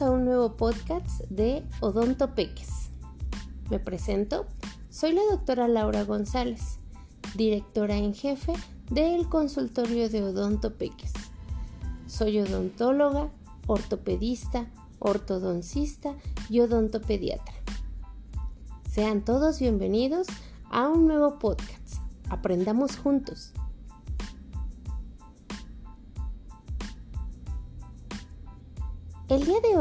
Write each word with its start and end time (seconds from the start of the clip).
A 0.00 0.10
un 0.10 0.24
nuevo 0.24 0.56
podcast 0.56 1.20
de 1.28 1.62
Odonto 1.80 2.34
Peques. 2.34 2.88
Me 3.68 3.78
presento, 3.78 4.46
soy 4.88 5.12
la 5.12 5.20
doctora 5.30 5.68
Laura 5.68 6.04
González, 6.04 6.78
directora 7.34 7.98
en 7.98 8.14
jefe 8.14 8.54
del 8.90 9.28
consultorio 9.28 10.08
de 10.08 10.22
Odonto 10.22 10.78
Peques. 10.78 11.12
Soy 12.06 12.38
odontóloga, 12.38 13.30
ortopedista, 13.66 14.66
ortodoncista 14.98 16.16
y 16.48 16.60
odontopediatra. 16.60 17.54
Sean 18.90 19.22
todos 19.22 19.60
bienvenidos 19.60 20.26
a 20.70 20.88
un 20.88 21.06
nuevo 21.06 21.38
podcast. 21.38 21.96
Aprendamos 22.30 22.96
juntos. 22.96 23.52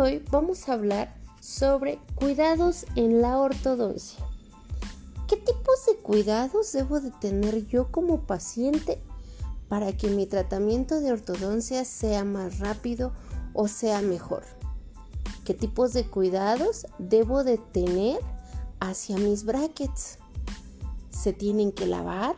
Hoy 0.02 0.26
vamos 0.32 0.68
a 0.68 0.74
hablar 0.74 1.16
sobre 1.40 2.00
cuidados 2.16 2.88
en 2.96 3.22
la 3.22 3.38
ortodoncia. 3.38 4.26
¿Qué 5.28 5.38
tipos 5.38 5.86
de 5.86 5.96
cuidados 5.98 6.72
debo 6.72 7.00
de 7.00 7.12
tener 7.12 7.68
yo 7.68 7.92
como 7.92 8.22
paciente 8.22 9.00
para 9.70 9.96
que 9.96 10.10
mi 10.10 10.26
tratamiento 10.26 11.00
de 11.00 11.12
ortodoncia 11.12 11.86
sea 11.86 12.24
más 12.26 12.58
rápido 12.58 13.12
o 13.54 13.68
sea 13.68 14.02
mejor? 14.02 14.44
¿Qué 15.46 15.54
tipos 15.54 15.94
de 15.94 16.08
cuidados 16.08 16.88
debo 16.98 17.44
de 17.44 17.60
tener 17.60 18.20
hacia 18.80 19.18
mis 19.18 19.46
brackets? 19.46 20.18
¿Se 21.12 21.32
tienen 21.32 21.72
que 21.72 21.86
lavar? 21.86 22.36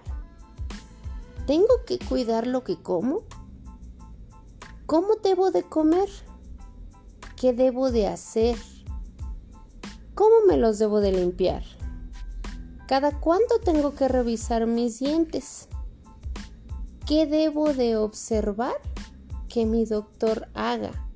¿Tengo 1.47 1.85
que 1.85 1.97
cuidar 1.97 2.45
lo 2.45 2.65
que 2.65 2.75
como? 2.75 3.21
¿Cómo 4.85 5.15
debo 5.23 5.51
de 5.51 5.63
comer? 5.63 6.09
¿Qué 7.43 7.51
debo 7.51 7.91
de 7.91 8.07
hacer? 8.07 8.55
¿Cómo 10.15 10.33
me 10.47 10.55
los 10.55 10.79
debo 10.79 11.01
de 11.01 11.11
limpiar? 11.11 11.61
¿Cada 12.87 13.19
cuánto 13.19 13.59
tengo 13.59 13.95
que 13.95 14.07
revisar 14.07 14.65
mis 14.65 14.99
dientes? 14.99 15.67
¿Qué 17.05 17.25
debo 17.25 17.73
de 17.73 17.97
observar 17.97 18.75
que 19.49 19.65
mi 19.65 19.83
doctor 19.83 20.47
haga? 20.53 21.09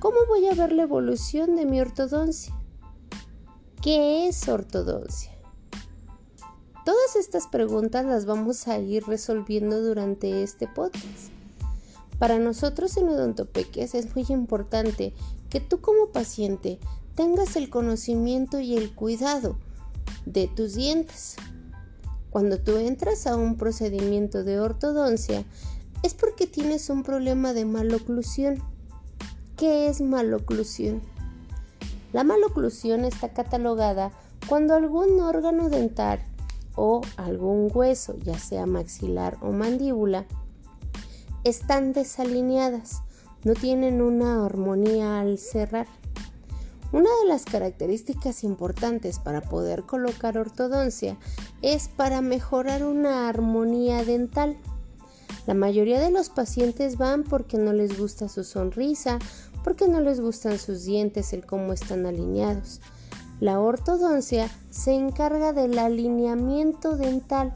¿Cómo 0.00 0.16
voy 0.26 0.48
a 0.48 0.54
ver 0.54 0.72
la 0.72 0.82
evolución 0.82 1.54
de 1.54 1.66
mi 1.66 1.80
ortodoncia? 1.80 2.52
¿Qué 3.80 4.26
es 4.26 4.48
ortodoncia? 4.48 5.30
Todas 6.84 7.14
estas 7.14 7.46
preguntas 7.46 8.04
las 8.04 8.26
vamos 8.26 8.66
a 8.66 8.80
ir 8.80 9.04
resolviendo 9.04 9.80
durante 9.80 10.42
este 10.42 10.66
podcast. 10.66 11.35
Para 12.18 12.38
nosotros 12.38 12.96
en 12.96 13.08
Odontopeques 13.08 13.94
es 13.94 14.14
muy 14.14 14.24
importante 14.28 15.12
que 15.50 15.60
tú 15.60 15.80
como 15.80 16.08
paciente 16.12 16.78
tengas 17.14 17.56
el 17.56 17.68
conocimiento 17.68 18.58
y 18.58 18.76
el 18.76 18.94
cuidado 18.94 19.58
de 20.24 20.48
tus 20.48 20.74
dientes. 20.74 21.36
Cuando 22.30 22.58
tú 22.58 22.76
entras 22.76 23.26
a 23.26 23.36
un 23.36 23.56
procedimiento 23.56 24.44
de 24.44 24.60
ortodoncia 24.60 25.44
es 26.02 26.14
porque 26.14 26.46
tienes 26.46 26.90
un 26.90 27.02
problema 27.02 27.52
de 27.52 27.64
maloclusión. 27.64 28.62
¿Qué 29.56 29.88
es 29.88 30.00
maloclusión? 30.00 31.02
La 32.12 32.24
maloclusión 32.24 33.04
está 33.04 33.32
catalogada 33.32 34.10
cuando 34.48 34.74
algún 34.74 35.20
órgano 35.20 35.68
dental 35.68 36.20
o 36.76 37.00
algún 37.16 37.70
hueso, 37.72 38.16
ya 38.22 38.38
sea 38.38 38.66
maxilar 38.66 39.38
o 39.40 39.50
mandíbula, 39.52 40.26
están 41.48 41.92
desalineadas, 41.92 43.02
no 43.44 43.54
tienen 43.54 44.02
una 44.02 44.44
armonía 44.44 45.20
al 45.20 45.38
cerrar. 45.38 45.86
Una 46.92 47.08
de 47.22 47.28
las 47.28 47.44
características 47.44 48.42
importantes 48.42 49.20
para 49.20 49.42
poder 49.42 49.84
colocar 49.84 50.38
ortodoncia 50.38 51.16
es 51.62 51.88
para 51.88 52.20
mejorar 52.20 52.84
una 52.84 53.28
armonía 53.28 54.04
dental. 54.04 54.56
La 55.46 55.54
mayoría 55.54 56.00
de 56.00 56.10
los 56.10 56.30
pacientes 56.30 56.98
van 56.98 57.22
porque 57.22 57.58
no 57.58 57.72
les 57.72 57.96
gusta 57.96 58.28
su 58.28 58.42
sonrisa, 58.42 59.20
porque 59.62 59.86
no 59.86 60.00
les 60.00 60.20
gustan 60.20 60.58
sus 60.58 60.84
dientes, 60.84 61.32
el 61.32 61.46
cómo 61.46 61.72
están 61.72 62.06
alineados. 62.06 62.80
La 63.38 63.60
ortodoncia 63.60 64.50
se 64.70 64.94
encarga 64.94 65.52
del 65.52 65.78
alineamiento 65.78 66.96
dental 66.96 67.54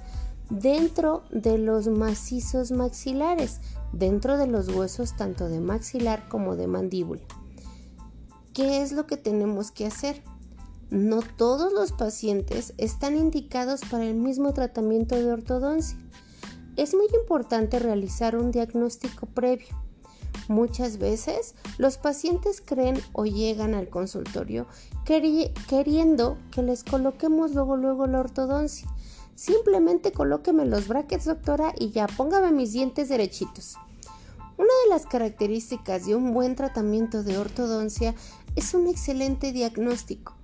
dentro 0.51 1.23
de 1.31 1.59
los 1.59 1.87
macizos 1.87 2.73
maxilares, 2.73 3.61
dentro 3.93 4.37
de 4.37 4.49
los 4.49 4.69
huesos 4.69 5.17
tanto 5.17 5.49
de 5.49 5.61
maxilar 5.61 6.29
como 6.29 6.57
de 6.57 6.67
mandíbula. 6.67 7.23
¿Qué 8.53 8.83
es 8.83 8.93
lo 8.93 9.07
que 9.07 9.17
tenemos 9.17 9.71
que 9.71 9.87
hacer? 9.87 10.23
No 10.91 11.21
todos 11.23 11.73
los 11.73 11.93
pacientes 11.93 12.75
están 12.77 13.17
indicados 13.17 13.81
para 13.89 14.05
el 14.05 14.17
mismo 14.17 14.53
tratamiento 14.53 15.15
de 15.15 15.33
ortodoncia. 15.33 15.97
Es 16.77 16.95
muy 16.95 17.07
importante 17.15 17.79
realizar 17.79 18.37
un 18.37 18.51
diagnóstico 18.51 19.27
previo. 19.27 19.69
Muchas 20.49 20.99
veces 20.99 21.55
los 21.79 21.97
pacientes 21.97 22.61
creen 22.61 23.01
o 23.13 23.25
llegan 23.25 23.75
al 23.75 23.89
consultorio 23.89 24.67
queriendo 25.05 26.39
que 26.51 26.63
les 26.63 26.83
coloquemos 26.83 27.55
luego 27.55 27.77
luego 27.77 28.09
la 28.09 28.19
ortodoncia 28.19 28.89
Simplemente 29.41 30.13
colóqueme 30.13 30.67
los 30.67 30.87
brackets, 30.87 31.25
doctora, 31.25 31.73
y 31.79 31.93
ya 31.93 32.07
póngame 32.09 32.53
mis 32.53 32.73
dientes 32.73 33.09
derechitos. 33.09 33.79
Una 34.59 34.69
de 34.85 34.91
las 34.91 35.07
características 35.07 36.05
de 36.05 36.15
un 36.15 36.35
buen 36.35 36.57
tratamiento 36.57 37.23
de 37.23 37.39
ortodoncia 37.39 38.15
es 38.55 38.75
un 38.75 38.87
excelente 38.87 39.53
diagnóstico. 39.53 40.35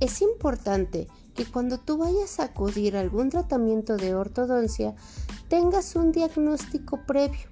Es 0.00 0.22
importante 0.22 1.06
que 1.36 1.44
cuando 1.44 1.78
tú 1.78 1.98
vayas 1.98 2.40
a 2.40 2.46
acudir 2.46 2.96
a 2.96 3.00
algún 3.00 3.30
tratamiento 3.30 3.96
de 3.96 4.16
ortodoncia 4.16 4.96
tengas 5.48 5.94
un 5.94 6.10
diagnóstico 6.10 6.98
previo. 7.06 7.48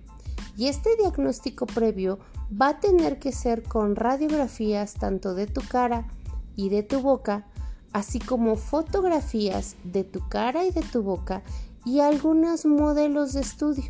Y 0.56 0.66
este 0.66 0.96
diagnóstico 0.96 1.66
previo 1.66 2.18
va 2.50 2.70
a 2.70 2.80
tener 2.80 3.20
que 3.20 3.30
ser 3.30 3.62
con 3.62 3.94
radiografías 3.94 4.94
tanto 4.94 5.36
de 5.36 5.46
tu 5.46 5.60
cara 5.68 6.08
y 6.56 6.68
de 6.68 6.82
tu 6.82 7.00
boca 7.00 7.46
así 7.94 8.18
como 8.18 8.56
fotografías 8.56 9.76
de 9.84 10.04
tu 10.04 10.28
cara 10.28 10.66
y 10.66 10.72
de 10.72 10.82
tu 10.82 11.02
boca 11.02 11.42
y 11.86 12.00
algunos 12.00 12.66
modelos 12.66 13.32
de 13.32 13.40
estudio. 13.40 13.84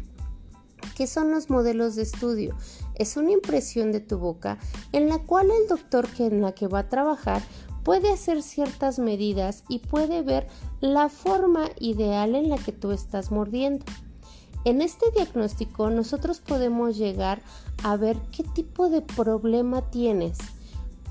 ¿Qué 0.94 1.06
son 1.06 1.30
los 1.30 1.48
modelos 1.48 1.96
de 1.96 2.02
estudio? 2.02 2.54
Es 2.94 3.16
una 3.16 3.32
impresión 3.32 3.92
de 3.92 4.00
tu 4.00 4.18
boca 4.18 4.58
en 4.92 5.08
la 5.08 5.18
cual 5.18 5.50
el 5.50 5.68
doctor 5.68 6.06
que 6.06 6.26
en 6.26 6.42
la 6.42 6.52
que 6.52 6.68
va 6.68 6.80
a 6.80 6.88
trabajar 6.90 7.42
puede 7.82 8.12
hacer 8.12 8.42
ciertas 8.42 8.98
medidas 8.98 9.64
y 9.68 9.78
puede 9.78 10.20
ver 10.20 10.46
la 10.80 11.08
forma 11.08 11.70
ideal 11.80 12.34
en 12.34 12.50
la 12.50 12.58
que 12.58 12.72
tú 12.72 12.92
estás 12.92 13.30
mordiendo. 13.30 13.86
En 14.66 14.82
este 14.82 15.10
diagnóstico 15.12 15.88
nosotros 15.88 16.40
podemos 16.40 16.98
llegar 16.98 17.40
a 17.82 17.96
ver 17.96 18.18
qué 18.36 18.42
tipo 18.42 18.90
de 18.90 19.00
problema 19.00 19.90
tienes 19.90 20.36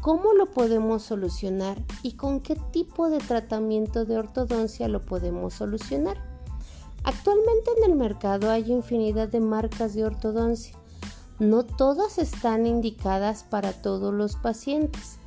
cómo 0.04 0.34
lo 0.34 0.48
podemos 0.48 1.02
solucionar 1.02 1.82
y 2.02 2.18
con 2.18 2.42
qué 2.42 2.58
tipo 2.74 3.10
de 3.10 3.20
tratamiento 3.20 4.04
de 4.04 4.18
ortodoncia 4.18 4.90
lo 4.90 5.00
podemos 5.00 5.54
solucionar. 5.54 6.18
Actualmente 7.06 7.72
en 7.78 7.90
el 7.90 7.98
mercado 7.98 8.52
hay 8.52 8.70
infinidad 8.70 9.30
de 9.30 9.40
marcas 9.40 9.94
de 9.94 10.04
ortodoncia. 10.04 10.78
No 11.40 11.64
todas 11.64 12.18
están 12.18 12.68
indicadas 12.68 13.46
para 13.46 13.72
todos 13.72 14.14
los 14.14 14.36
pacientes. 14.36 15.20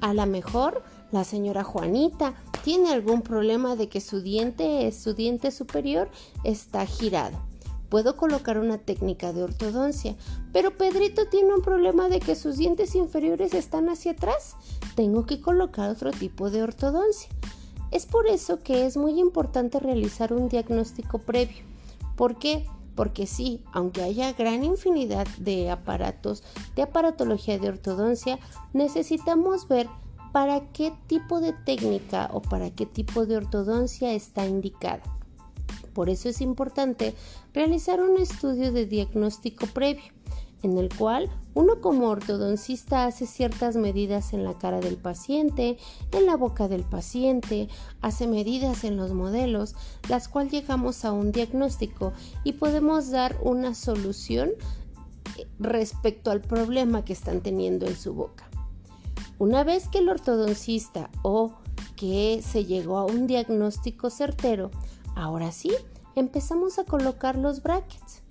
A 0.00 0.12
lo 0.12 0.26
mejor 0.26 0.82
la 1.12 1.22
señora 1.22 1.62
Juanita 1.62 2.34
tiene 2.64 2.92
algún 2.92 3.22
problema 3.22 3.76
de 3.76 3.88
que 3.88 4.00
su 4.00 4.22
diente, 4.22 4.90
su 4.90 5.14
diente 5.14 5.52
superior 5.52 6.10
está 6.42 6.84
girado 6.84 7.45
Puedo 7.88 8.16
colocar 8.16 8.58
una 8.58 8.78
técnica 8.78 9.32
de 9.32 9.44
ortodoncia, 9.44 10.16
pero 10.52 10.76
Pedrito 10.76 11.26
tiene 11.26 11.54
un 11.54 11.62
problema 11.62 12.08
de 12.08 12.20
que 12.20 12.34
sus 12.34 12.56
dientes 12.56 12.94
inferiores 12.94 13.54
están 13.54 13.88
hacia 13.88 14.12
atrás. 14.12 14.56
Tengo 14.94 15.24
que 15.26 15.40
colocar 15.40 15.90
otro 15.90 16.10
tipo 16.10 16.50
de 16.50 16.62
ortodoncia. 16.62 17.30
Es 17.92 18.06
por 18.06 18.26
eso 18.26 18.58
que 18.58 18.86
es 18.86 18.96
muy 18.96 19.20
importante 19.20 19.78
realizar 19.78 20.32
un 20.32 20.48
diagnóstico 20.48 21.18
previo. 21.18 21.64
¿Por 22.16 22.38
qué? 22.38 22.66
Porque 22.96 23.26
sí, 23.26 23.62
aunque 23.72 24.02
haya 24.02 24.32
gran 24.32 24.64
infinidad 24.64 25.28
de 25.38 25.70
aparatos 25.70 26.42
de 26.74 26.82
aparatología 26.82 27.58
de 27.58 27.68
ortodoncia, 27.68 28.38
necesitamos 28.72 29.68
ver 29.68 29.88
para 30.32 30.60
qué 30.72 30.92
tipo 31.06 31.40
de 31.40 31.52
técnica 31.52 32.28
o 32.32 32.42
para 32.42 32.70
qué 32.70 32.84
tipo 32.84 33.24
de 33.26 33.36
ortodoncia 33.36 34.12
está 34.12 34.46
indicada. 34.46 35.02
Por 35.96 36.10
eso 36.10 36.28
es 36.28 36.42
importante 36.42 37.14
realizar 37.54 38.02
un 38.02 38.18
estudio 38.18 38.70
de 38.70 38.84
diagnóstico 38.84 39.66
previo, 39.66 40.12
en 40.62 40.76
el 40.76 40.94
cual 40.94 41.30
uno 41.54 41.80
como 41.80 42.10
ortodoncista 42.10 43.06
hace 43.06 43.24
ciertas 43.26 43.76
medidas 43.76 44.34
en 44.34 44.44
la 44.44 44.58
cara 44.58 44.80
del 44.80 44.98
paciente, 44.98 45.78
en 46.12 46.26
la 46.26 46.36
boca 46.36 46.68
del 46.68 46.82
paciente, 46.82 47.68
hace 48.02 48.26
medidas 48.26 48.84
en 48.84 48.98
los 48.98 49.14
modelos, 49.14 49.74
las 50.10 50.28
cuales 50.28 50.52
llegamos 50.52 51.06
a 51.06 51.12
un 51.12 51.32
diagnóstico 51.32 52.12
y 52.44 52.52
podemos 52.52 53.10
dar 53.10 53.34
una 53.42 53.74
solución 53.74 54.50
respecto 55.58 56.30
al 56.30 56.42
problema 56.42 57.06
que 57.06 57.14
están 57.14 57.40
teniendo 57.40 57.86
en 57.86 57.96
su 57.96 58.12
boca. 58.12 58.50
Una 59.38 59.64
vez 59.64 59.88
que 59.88 60.00
el 60.00 60.10
ortodoncista 60.10 61.08
o 61.22 61.54
que 61.96 62.42
se 62.46 62.66
llegó 62.66 62.98
a 62.98 63.06
un 63.06 63.26
diagnóstico 63.26 64.10
certero, 64.10 64.70
ahora 65.16 65.50
sí 65.50 65.72
empezamos 66.14 66.78
a 66.78 66.84
colocar 66.84 67.36
los 67.36 67.62
brackets. 67.62 68.22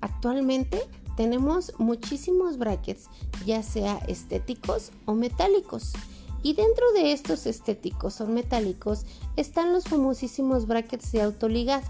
Actualmente 0.00 0.80
tenemos 1.16 1.72
muchísimos 1.78 2.58
brackets, 2.58 3.08
ya 3.44 3.64
sea 3.64 3.98
estéticos 4.06 4.92
o 5.06 5.14
metálicos. 5.14 5.92
Y 6.44 6.54
dentro 6.54 6.92
de 6.92 7.10
estos 7.10 7.46
estéticos 7.46 8.20
o 8.20 8.26
metálicos 8.28 9.04
están 9.34 9.72
los 9.72 9.84
famosísimos 9.84 10.68
brackets 10.68 11.10
de 11.10 11.22
autoligado. 11.22 11.82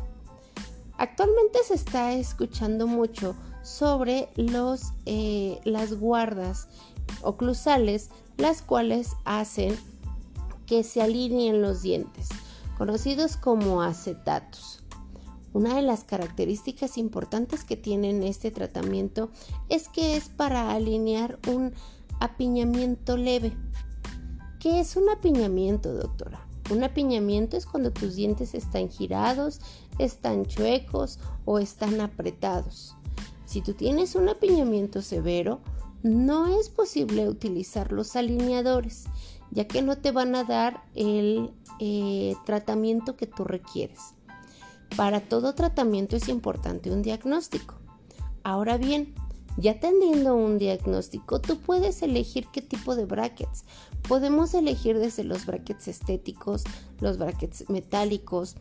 Actualmente 0.96 1.58
se 1.66 1.74
está 1.74 2.14
escuchando 2.14 2.86
mucho 2.86 3.36
sobre 3.62 4.30
los, 4.36 4.94
eh, 5.04 5.60
las 5.64 5.92
guardas 5.94 6.68
oclusales, 7.22 8.08
las 8.38 8.62
cuales 8.62 9.10
hacen 9.24 9.76
que 10.66 10.82
se 10.82 11.02
alineen 11.02 11.60
los 11.60 11.82
dientes, 11.82 12.28
conocidos 12.78 13.36
como 13.36 13.82
acetatos. 13.82 14.84
Una 15.52 15.74
de 15.74 15.82
las 15.82 16.04
características 16.04 16.96
importantes 16.96 17.64
que 17.64 17.76
tienen 17.76 18.22
este 18.22 18.52
tratamiento 18.52 19.30
es 19.68 19.88
que 19.88 20.16
es 20.16 20.28
para 20.28 20.70
alinear 20.70 21.40
un 21.48 21.72
apiñamiento 22.20 23.16
leve. 23.16 23.52
¿Qué 24.60 24.78
es 24.78 24.94
un 24.94 25.08
apiñamiento, 25.08 25.92
doctora? 25.92 26.46
Un 26.70 26.84
apiñamiento 26.84 27.56
es 27.56 27.66
cuando 27.66 27.90
tus 27.90 28.14
dientes 28.14 28.54
están 28.54 28.90
girados, 28.90 29.60
están 29.98 30.46
chuecos 30.46 31.18
o 31.46 31.58
están 31.58 32.00
apretados. 32.00 32.94
Si 33.44 33.60
tú 33.60 33.72
tienes 33.72 34.14
un 34.14 34.28
apiñamiento 34.28 35.02
severo, 35.02 35.60
no 36.02 36.46
es 36.60 36.68
posible 36.68 37.28
utilizar 37.28 37.90
los 37.90 38.14
alineadores, 38.14 39.06
ya 39.50 39.66
que 39.66 39.82
no 39.82 39.96
te 39.98 40.12
van 40.12 40.34
a 40.34 40.44
dar 40.44 40.84
el 40.94 41.50
eh, 41.80 42.34
tratamiento 42.44 43.16
que 43.16 43.26
tú 43.26 43.44
requieres. 43.44 44.14
Para 44.96 45.20
todo 45.20 45.54
tratamiento 45.54 46.16
es 46.16 46.28
importante 46.28 46.90
un 46.90 47.02
diagnóstico. 47.02 47.76
Ahora 48.42 48.78
bien, 48.78 49.14
ya 49.56 49.80
teniendo 49.80 50.36
un 50.36 50.58
diagnóstico, 50.58 51.40
tú 51.40 51.58
puedes 51.58 52.02
elegir 52.02 52.46
qué 52.52 52.62
tipo 52.62 52.94
de 52.94 53.04
brackets. 53.04 53.64
Podemos 54.08 54.54
elegir 54.54 54.98
desde 54.98 55.24
los 55.24 55.46
brackets 55.46 55.88
estéticos, 55.88 56.64
los 57.00 57.18
brackets 57.18 57.68
metálicos 57.68 58.56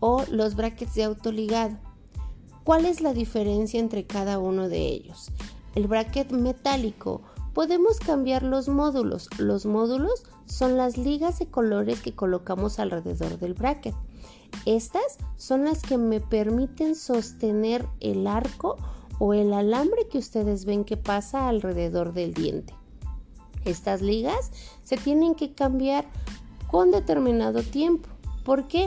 o 0.00 0.24
los 0.30 0.56
brackets 0.56 0.94
de 0.94 1.04
autoligado. 1.04 1.78
¿Cuál 2.64 2.84
es 2.84 3.00
la 3.00 3.14
diferencia 3.14 3.80
entre 3.80 4.06
cada 4.06 4.38
uno 4.38 4.68
de 4.68 4.86
ellos? 4.86 5.30
El 5.74 5.86
bracket 5.86 6.32
metálico 6.32 7.22
podemos 7.60 7.98
cambiar 7.98 8.42
los 8.42 8.70
módulos. 8.70 9.28
Los 9.36 9.66
módulos 9.66 10.22
son 10.46 10.78
las 10.78 10.96
ligas 10.96 11.40
de 11.40 11.46
colores 11.48 12.00
que 12.00 12.14
colocamos 12.14 12.78
alrededor 12.78 13.38
del 13.38 13.52
bracket. 13.52 13.94
Estas 14.64 15.18
son 15.36 15.66
las 15.66 15.82
que 15.82 15.98
me 15.98 16.20
permiten 16.20 16.94
sostener 16.94 17.86
el 18.00 18.26
arco 18.26 18.78
o 19.18 19.34
el 19.34 19.52
alambre 19.52 20.08
que 20.08 20.16
ustedes 20.16 20.64
ven 20.64 20.84
que 20.86 20.96
pasa 20.96 21.50
alrededor 21.50 22.14
del 22.14 22.32
diente. 22.32 22.72
Estas 23.66 24.00
ligas 24.00 24.52
se 24.82 24.96
tienen 24.96 25.34
que 25.34 25.52
cambiar 25.52 26.06
con 26.70 26.90
determinado 26.90 27.62
tiempo. 27.62 28.08
¿Por 28.42 28.68
qué? 28.68 28.86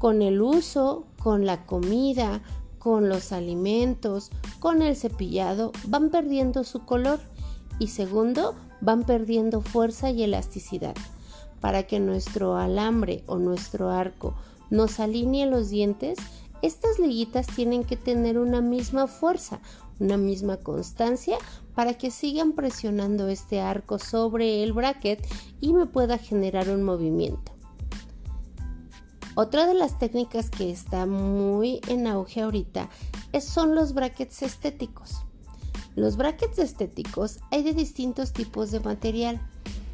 Con 0.00 0.20
el 0.20 0.42
uso, 0.42 1.04
con 1.22 1.46
la 1.46 1.64
comida, 1.64 2.42
con 2.80 3.08
los 3.08 3.30
alimentos, 3.30 4.32
con 4.58 4.82
el 4.82 4.96
cepillado, 4.96 5.70
van 5.86 6.10
perdiendo 6.10 6.64
su 6.64 6.84
color 6.84 7.20
y 7.78 7.88
segundo, 7.88 8.54
van 8.80 9.04
perdiendo 9.04 9.60
fuerza 9.60 10.10
y 10.10 10.22
elasticidad. 10.22 10.94
Para 11.60 11.84
que 11.84 12.00
nuestro 12.00 12.56
alambre 12.56 13.24
o 13.26 13.38
nuestro 13.38 13.90
arco 13.90 14.34
nos 14.70 15.00
alinee 15.00 15.46
los 15.46 15.70
dientes, 15.70 16.18
estas 16.62 16.98
liguitas 16.98 17.46
tienen 17.46 17.84
que 17.84 17.96
tener 17.96 18.38
una 18.38 18.60
misma 18.60 19.06
fuerza, 19.06 19.60
una 20.00 20.16
misma 20.16 20.56
constancia 20.56 21.38
para 21.74 21.94
que 21.94 22.10
sigan 22.10 22.52
presionando 22.52 23.28
este 23.28 23.60
arco 23.60 23.98
sobre 23.98 24.62
el 24.62 24.72
bracket 24.72 25.26
y 25.60 25.72
me 25.72 25.86
pueda 25.86 26.18
generar 26.18 26.68
un 26.68 26.82
movimiento. 26.82 27.52
Otra 29.36 29.66
de 29.66 29.74
las 29.74 29.98
técnicas 29.98 30.48
que 30.48 30.70
está 30.70 31.06
muy 31.06 31.80
en 31.88 32.06
auge 32.06 32.42
ahorita 32.42 32.88
son 33.40 33.74
los 33.74 33.92
brackets 33.92 34.42
estéticos. 34.42 35.24
Los 35.94 36.16
brackets 36.16 36.58
estéticos 36.58 37.40
hay 37.50 37.62
de 37.62 37.72
distintos 37.72 38.32
tipos 38.32 38.70
de 38.70 38.80
material. 38.80 39.40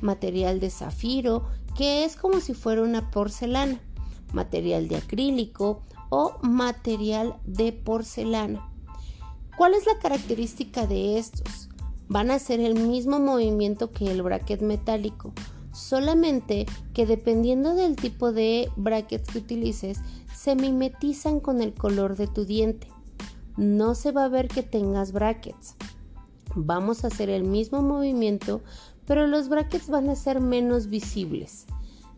Material 0.00 0.60
de 0.60 0.70
zafiro, 0.70 1.46
que 1.76 2.04
es 2.04 2.16
como 2.16 2.40
si 2.40 2.54
fuera 2.54 2.82
una 2.82 3.10
porcelana. 3.10 3.80
Material 4.32 4.88
de 4.88 4.96
acrílico, 4.96 5.82
o 6.10 6.36
material 6.42 7.36
de 7.46 7.72
porcelana. 7.72 8.68
¿Cuál 9.56 9.74
es 9.74 9.86
la 9.86 9.98
característica 9.98 10.86
de 10.86 11.18
estos? 11.18 11.68
Van 12.08 12.30
a 12.30 12.34
hacer 12.34 12.60
el 12.60 12.74
mismo 12.74 13.20
movimiento 13.20 13.92
que 13.92 14.10
el 14.10 14.22
bracket 14.22 14.60
metálico, 14.60 15.32
solamente 15.72 16.66
que 16.92 17.06
dependiendo 17.06 17.74
del 17.74 17.96
tipo 17.96 18.32
de 18.32 18.70
brackets 18.76 19.30
que 19.30 19.38
utilices, 19.38 19.98
se 20.34 20.56
mimetizan 20.56 21.40
con 21.40 21.62
el 21.62 21.72
color 21.72 22.16
de 22.16 22.26
tu 22.26 22.44
diente. 22.44 22.88
No 23.60 23.94
se 23.94 24.10
va 24.10 24.24
a 24.24 24.28
ver 24.28 24.48
que 24.48 24.62
tengas 24.62 25.12
brackets. 25.12 25.76
Vamos 26.54 27.04
a 27.04 27.08
hacer 27.08 27.28
el 27.28 27.44
mismo 27.44 27.82
movimiento, 27.82 28.62
pero 29.04 29.26
los 29.26 29.50
brackets 29.50 29.90
van 29.90 30.08
a 30.08 30.16
ser 30.16 30.40
menos 30.40 30.86
visibles. 30.86 31.66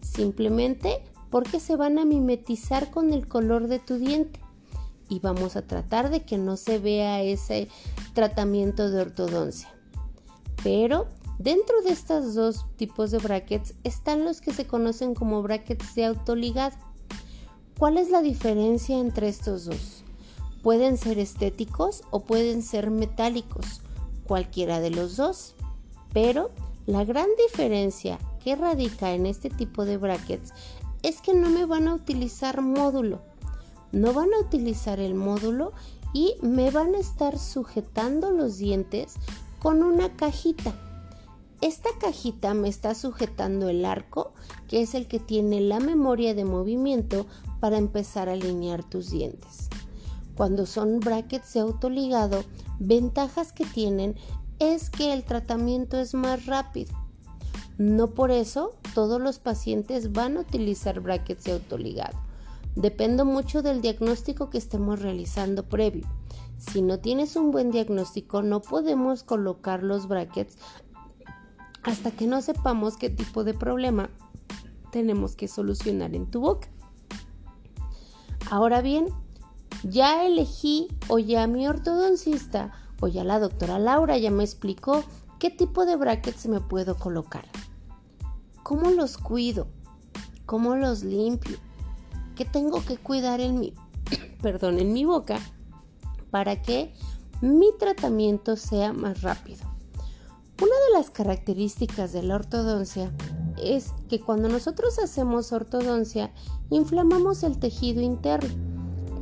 Simplemente 0.02 1.02
porque 1.30 1.58
se 1.58 1.74
van 1.74 1.98
a 1.98 2.04
mimetizar 2.04 2.92
con 2.92 3.12
el 3.12 3.26
color 3.26 3.66
de 3.66 3.80
tu 3.80 3.96
diente 3.96 4.38
y 5.08 5.18
vamos 5.18 5.56
a 5.56 5.66
tratar 5.66 6.10
de 6.10 6.22
que 6.22 6.38
no 6.38 6.56
se 6.56 6.78
vea 6.78 7.22
ese 7.22 7.66
tratamiento 8.14 8.88
de 8.92 9.00
ortodoncia. 9.00 9.68
Pero 10.62 11.08
dentro 11.40 11.82
de 11.82 11.90
estos 11.90 12.36
dos 12.36 12.66
tipos 12.76 13.10
de 13.10 13.18
brackets 13.18 13.74
están 13.82 14.24
los 14.24 14.40
que 14.40 14.52
se 14.52 14.68
conocen 14.68 15.16
como 15.16 15.42
brackets 15.42 15.96
de 15.96 16.04
autoligado. 16.04 16.76
¿Cuál 17.80 17.98
es 17.98 18.10
la 18.10 18.22
diferencia 18.22 18.96
entre 18.96 19.28
estos 19.28 19.64
dos? 19.64 20.01
Pueden 20.62 20.96
ser 20.96 21.18
estéticos 21.18 22.02
o 22.10 22.20
pueden 22.20 22.62
ser 22.62 22.90
metálicos, 22.90 23.80
cualquiera 24.24 24.80
de 24.80 24.90
los 24.90 25.16
dos. 25.16 25.54
Pero 26.12 26.50
la 26.86 27.04
gran 27.04 27.28
diferencia 27.46 28.18
que 28.42 28.56
radica 28.56 29.12
en 29.12 29.26
este 29.26 29.50
tipo 29.50 29.84
de 29.84 29.96
brackets 29.96 30.52
es 31.02 31.20
que 31.20 31.34
no 31.34 31.50
me 31.50 31.66
van 31.66 31.88
a 31.88 31.94
utilizar 31.94 32.60
módulo. 32.60 33.20
No 33.90 34.12
van 34.12 34.32
a 34.34 34.40
utilizar 34.40 35.00
el 35.00 35.14
módulo 35.14 35.72
y 36.12 36.36
me 36.42 36.70
van 36.70 36.94
a 36.94 36.98
estar 36.98 37.38
sujetando 37.38 38.30
los 38.30 38.58
dientes 38.58 39.14
con 39.60 39.82
una 39.82 40.16
cajita. 40.16 40.74
Esta 41.60 41.90
cajita 42.00 42.54
me 42.54 42.68
está 42.68 42.94
sujetando 42.94 43.68
el 43.68 43.84
arco, 43.84 44.32
que 44.66 44.82
es 44.82 44.94
el 44.94 45.06
que 45.06 45.20
tiene 45.20 45.60
la 45.60 45.78
memoria 45.78 46.34
de 46.34 46.44
movimiento 46.44 47.26
para 47.60 47.78
empezar 47.78 48.28
a 48.28 48.32
alinear 48.32 48.82
tus 48.82 49.10
dientes. 49.10 49.68
Cuando 50.34 50.66
son 50.66 51.00
brackets 51.00 51.54
de 51.54 51.60
autoligado, 51.60 52.44
ventajas 52.78 53.52
que 53.52 53.64
tienen 53.64 54.16
es 54.58 54.90
que 54.90 55.12
el 55.12 55.24
tratamiento 55.24 55.98
es 55.98 56.14
más 56.14 56.46
rápido. 56.46 56.94
No 57.78 58.08
por 58.08 58.30
eso 58.30 58.76
todos 58.94 59.20
los 59.20 59.38
pacientes 59.38 60.12
van 60.12 60.36
a 60.36 60.40
utilizar 60.40 61.00
brackets 61.00 61.44
de 61.44 61.52
autoligado. 61.52 62.18
Depende 62.76 63.24
mucho 63.24 63.62
del 63.62 63.82
diagnóstico 63.82 64.48
que 64.48 64.58
estemos 64.58 65.00
realizando 65.00 65.68
previo. 65.68 66.06
Si 66.58 66.80
no 66.80 67.00
tienes 67.00 67.36
un 67.36 67.50
buen 67.50 67.70
diagnóstico, 67.70 68.42
no 68.42 68.62
podemos 68.62 69.24
colocar 69.24 69.82
los 69.82 70.08
brackets 70.08 70.56
hasta 71.82 72.12
que 72.12 72.26
no 72.26 72.40
sepamos 72.40 72.96
qué 72.96 73.10
tipo 73.10 73.44
de 73.44 73.54
problema 73.54 74.10
tenemos 74.90 75.34
que 75.34 75.48
solucionar 75.48 76.14
en 76.14 76.30
tu 76.30 76.40
boca. 76.40 76.68
Ahora 78.50 78.80
bien, 78.80 79.06
ya 79.82 80.26
elegí 80.26 80.88
o 81.08 81.18
ya 81.18 81.46
mi 81.46 81.66
ortodoncista 81.66 82.72
o 83.00 83.08
ya 83.08 83.24
la 83.24 83.38
doctora 83.38 83.78
Laura 83.78 84.16
ya 84.18 84.30
me 84.30 84.44
explicó 84.44 85.02
qué 85.38 85.50
tipo 85.50 85.84
de 85.86 85.96
brackets 85.96 86.46
me 86.46 86.60
puedo 86.60 86.96
colocar. 86.96 87.44
¿Cómo 88.62 88.90
los 88.90 89.18
cuido? 89.18 89.66
¿Cómo 90.46 90.76
los 90.76 91.02
limpio? 91.02 91.56
¿Qué 92.36 92.44
tengo 92.44 92.84
que 92.84 92.96
cuidar 92.96 93.40
en 93.40 93.58
mi, 93.58 93.74
perdón, 94.42 94.78
en 94.78 94.92
mi 94.92 95.04
boca 95.04 95.38
para 96.30 96.62
que 96.62 96.94
mi 97.40 97.70
tratamiento 97.78 98.56
sea 98.56 98.92
más 98.92 99.22
rápido? 99.22 99.72
Una 100.60 100.74
de 100.74 100.98
las 100.98 101.10
características 101.10 102.12
de 102.12 102.22
la 102.22 102.36
ortodoncia 102.36 103.12
es 103.60 103.92
que 104.08 104.20
cuando 104.20 104.48
nosotros 104.48 105.00
hacemos 105.00 105.52
ortodoncia, 105.52 106.32
inflamamos 106.70 107.42
el 107.42 107.58
tejido 107.58 108.00
interno. 108.00 108.71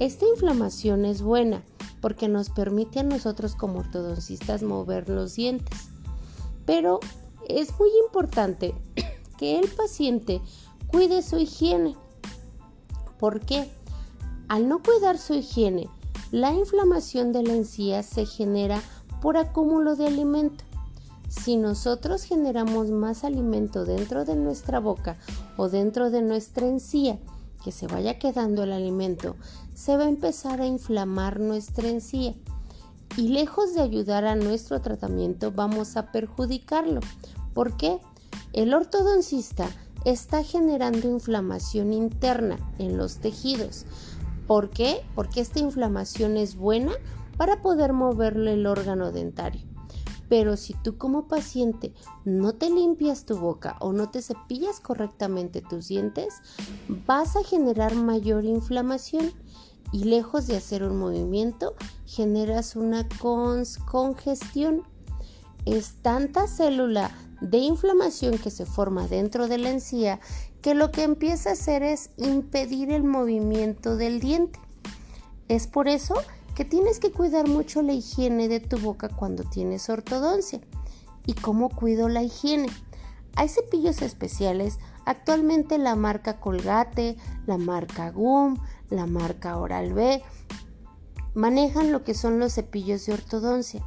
Esta 0.01 0.27
inflamación 0.27 1.05
es 1.05 1.21
buena, 1.21 1.63
porque 2.01 2.27
nos 2.27 2.49
permite 2.49 3.01
a 3.01 3.03
nosotros 3.03 3.55
como 3.55 3.81
ortodoncistas 3.81 4.63
mover 4.63 5.11
los 5.11 5.35
dientes. 5.35 5.91
Pero 6.65 7.01
es 7.47 7.79
muy 7.79 7.91
importante 8.07 8.75
que 9.37 9.59
el 9.59 9.69
paciente 9.69 10.41
cuide 10.87 11.21
su 11.21 11.37
higiene. 11.37 11.97
¿Por 13.19 13.41
qué? 13.41 13.71
Al 14.49 14.71
no 14.71 14.83
cuidar 14.83 15.19
su 15.19 15.35
higiene, 15.35 15.91
la 16.31 16.55
inflamación 16.55 17.33
de 17.33 17.43
la 17.43 17.53
encía 17.53 18.03
se 18.03 18.25
genera 18.25 18.81
por 19.21 19.37
acúmulo 19.37 19.97
de 19.97 20.07
alimento. 20.07 20.65
Si 21.29 21.59
nosotros 21.59 22.23
generamos 22.23 22.91
más 22.91 23.23
alimento 23.23 23.85
dentro 23.85 24.25
de 24.25 24.35
nuestra 24.35 24.81
boca 24.81 25.19
o 25.59 25.69
dentro 25.69 26.11
de 26.11 26.23
nuestra 26.23 26.67
encía, 26.67 27.19
que 27.63 27.73
se 27.73 27.87
vaya 27.87 28.19
quedando 28.19 28.63
el 28.65 28.73
alimento, 28.73 29.37
se 29.75 29.97
va 29.97 30.05
a 30.05 30.09
empezar 30.09 30.61
a 30.61 30.67
inflamar 30.67 31.41
nuestra 31.41 31.89
encía. 31.89 32.35
Y 33.17 33.29
lejos 33.29 33.75
de 33.75 33.81
ayudar 33.81 34.25
a 34.25 34.37
nuestro 34.37 34.81
tratamiento, 34.81 35.53
vamos 35.53 35.97
a 35.97 36.13
perjudicarlo. 36.13 37.01
¿Por 37.55 37.77
qué? 37.77 37.99
El 38.53 38.73
ortodoncista 38.73 39.69
está 40.05 40.43
generando 40.43 41.09
inflamación 41.09 41.93
interna 41.93 42.59
en 42.79 42.97
los 42.97 43.19
tejidos. 43.19 43.85
¿Por 44.47 44.71
qué? 44.71 45.03
Porque 45.15 45.41
esta 45.41 45.59
inflamación 45.59 46.37
es 46.37 46.57
buena 46.57 46.93
para 47.37 47.63
poder 47.63 47.93
moverle 47.93 48.55
el 48.55 48.67
órgano 48.67 49.13
dentario. 49.13 49.70
Pero 50.31 50.57
si 50.57 50.75
tú 50.75 50.97
como 50.97 51.27
paciente 51.27 51.93
no 52.25 52.55
te 52.55 52.71
limpias 52.71 53.27
tu 53.27 53.37
boca 53.37 53.77
o 53.81 53.93
no 53.93 54.11
te 54.11 54.23
cepillas 54.23 54.79
correctamente 54.79 55.61
tus 55.61 55.89
dientes, 55.89 56.37
vas 57.05 57.37
a 57.37 57.43
generar 57.43 57.97
mayor 57.97 58.45
inflamación 58.45 59.33
y 59.93 60.05
lejos 60.05 60.47
de 60.47 60.57
hacer 60.57 60.85
un 60.85 60.99
movimiento, 60.99 61.75
generas 62.07 62.77
una 62.77 63.09
congestión. 63.91 64.85
Es 65.67 65.97
tanta 66.01 66.47
célula 66.47 67.11
de 67.41 67.59
inflamación 67.59 68.39
que 68.39 68.51
se 68.51 68.67
forma 68.67 69.09
dentro 69.09 69.49
de 69.49 69.59
la 69.59 69.71
encía 69.71 70.21
que 70.63 70.75
lo 70.75 70.93
que 70.93 71.03
empieza 71.03 71.51
a 71.51 71.55
hacer 71.55 71.83
es 71.83 72.11
impedir 72.17 72.93
el 72.93 73.03
movimiento 73.03 73.97
del 73.97 74.21
diente. 74.21 74.61
Es 75.49 75.67
por 75.67 75.89
eso 75.89 76.15
que 76.15 76.40
tienes 76.65 77.01
que 77.01 77.13
cuidar 77.13 77.49
mucho 77.49 77.83
la 77.83 77.93
higiene 77.93 78.49
de 78.49 78.61
tu 78.61 78.79
boca 78.79 79.09
cuando 79.09 79.45
tienes 79.45 79.89
ortodoncia. 79.89 80.61
¿Y 81.27 81.35
cómo 81.35 81.69
cuido 81.71 82.09
la 82.09 82.23
higiene? 82.23 82.69
Hay 83.37 83.49
cepillos 83.49 84.03
especiales, 84.03 84.79
actualmente 85.07 85.79
la 85.79 85.95
marca 85.95 86.41
Colgate, 86.41 87.17
la 87.47 87.59
marca 87.59 88.11
Gum, 88.11 88.57
la 88.91 89.07
marca 89.07 89.57
Oral 89.59 89.93
B, 89.93 90.23
manejan 91.35 91.93
lo 91.93 92.03
que 92.03 92.15
son 92.15 92.39
los 92.39 92.55
cepillos 92.55 93.07
de 93.07 93.15
ortodoncia. 93.15 93.85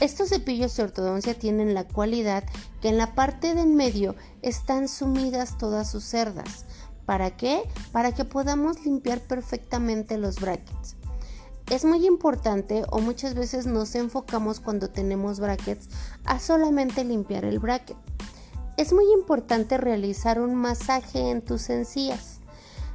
Estos 0.00 0.30
cepillos 0.30 0.76
de 0.76 0.82
ortodoncia 0.82 1.38
tienen 1.38 1.74
la 1.74 1.86
cualidad 1.86 2.44
que 2.80 2.88
en 2.88 2.98
la 2.98 3.14
parte 3.14 3.54
de 3.54 3.60
en 3.60 3.76
medio 3.76 4.16
están 4.40 4.88
sumidas 4.88 5.58
todas 5.58 5.90
sus 5.90 6.04
cerdas. 6.04 6.66
¿Para 7.06 7.36
qué? 7.36 7.62
Para 7.92 8.12
que 8.12 8.24
podamos 8.24 8.84
limpiar 8.84 9.20
perfectamente 9.20 10.18
los 10.18 10.40
brackets. 10.40 10.96
Es 11.72 11.86
muy 11.86 12.06
importante 12.06 12.84
o 12.90 12.98
muchas 12.98 13.34
veces 13.34 13.64
nos 13.64 13.94
enfocamos 13.94 14.60
cuando 14.60 14.90
tenemos 14.90 15.40
brackets 15.40 15.88
a 16.26 16.38
solamente 16.38 17.02
limpiar 17.02 17.46
el 17.46 17.60
bracket. 17.60 17.96
Es 18.76 18.92
muy 18.92 19.10
importante 19.10 19.78
realizar 19.78 20.38
un 20.38 20.54
masaje 20.54 21.30
en 21.30 21.40
tus 21.40 21.70
encías. 21.70 22.40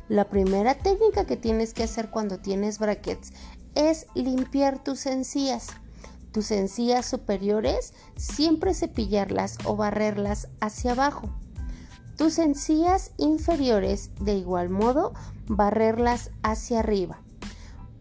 La 0.09 0.29
primera 0.29 0.75
técnica 0.75 1.25
que 1.25 1.37
tienes 1.37 1.73
que 1.73 1.81
hacer 1.81 2.11
cuando 2.11 2.37
tienes 2.37 2.77
brackets 2.77 3.33
es 3.73 4.05
limpiar 4.13 4.77
tus 4.83 5.07
encías. 5.07 5.69
Tus 6.31 6.51
encías 6.51 7.07
superiores 7.07 7.95
siempre 8.15 8.75
cepillarlas 8.75 9.57
o 9.65 9.75
barrerlas 9.75 10.49
hacia 10.61 10.91
abajo. 10.91 11.31
Tus 12.15 12.37
encías 12.37 13.09
inferiores 13.17 14.11
de 14.19 14.35
igual 14.35 14.69
modo 14.69 15.13
barrerlas 15.47 16.29
hacia 16.43 16.81
arriba. 16.81 17.23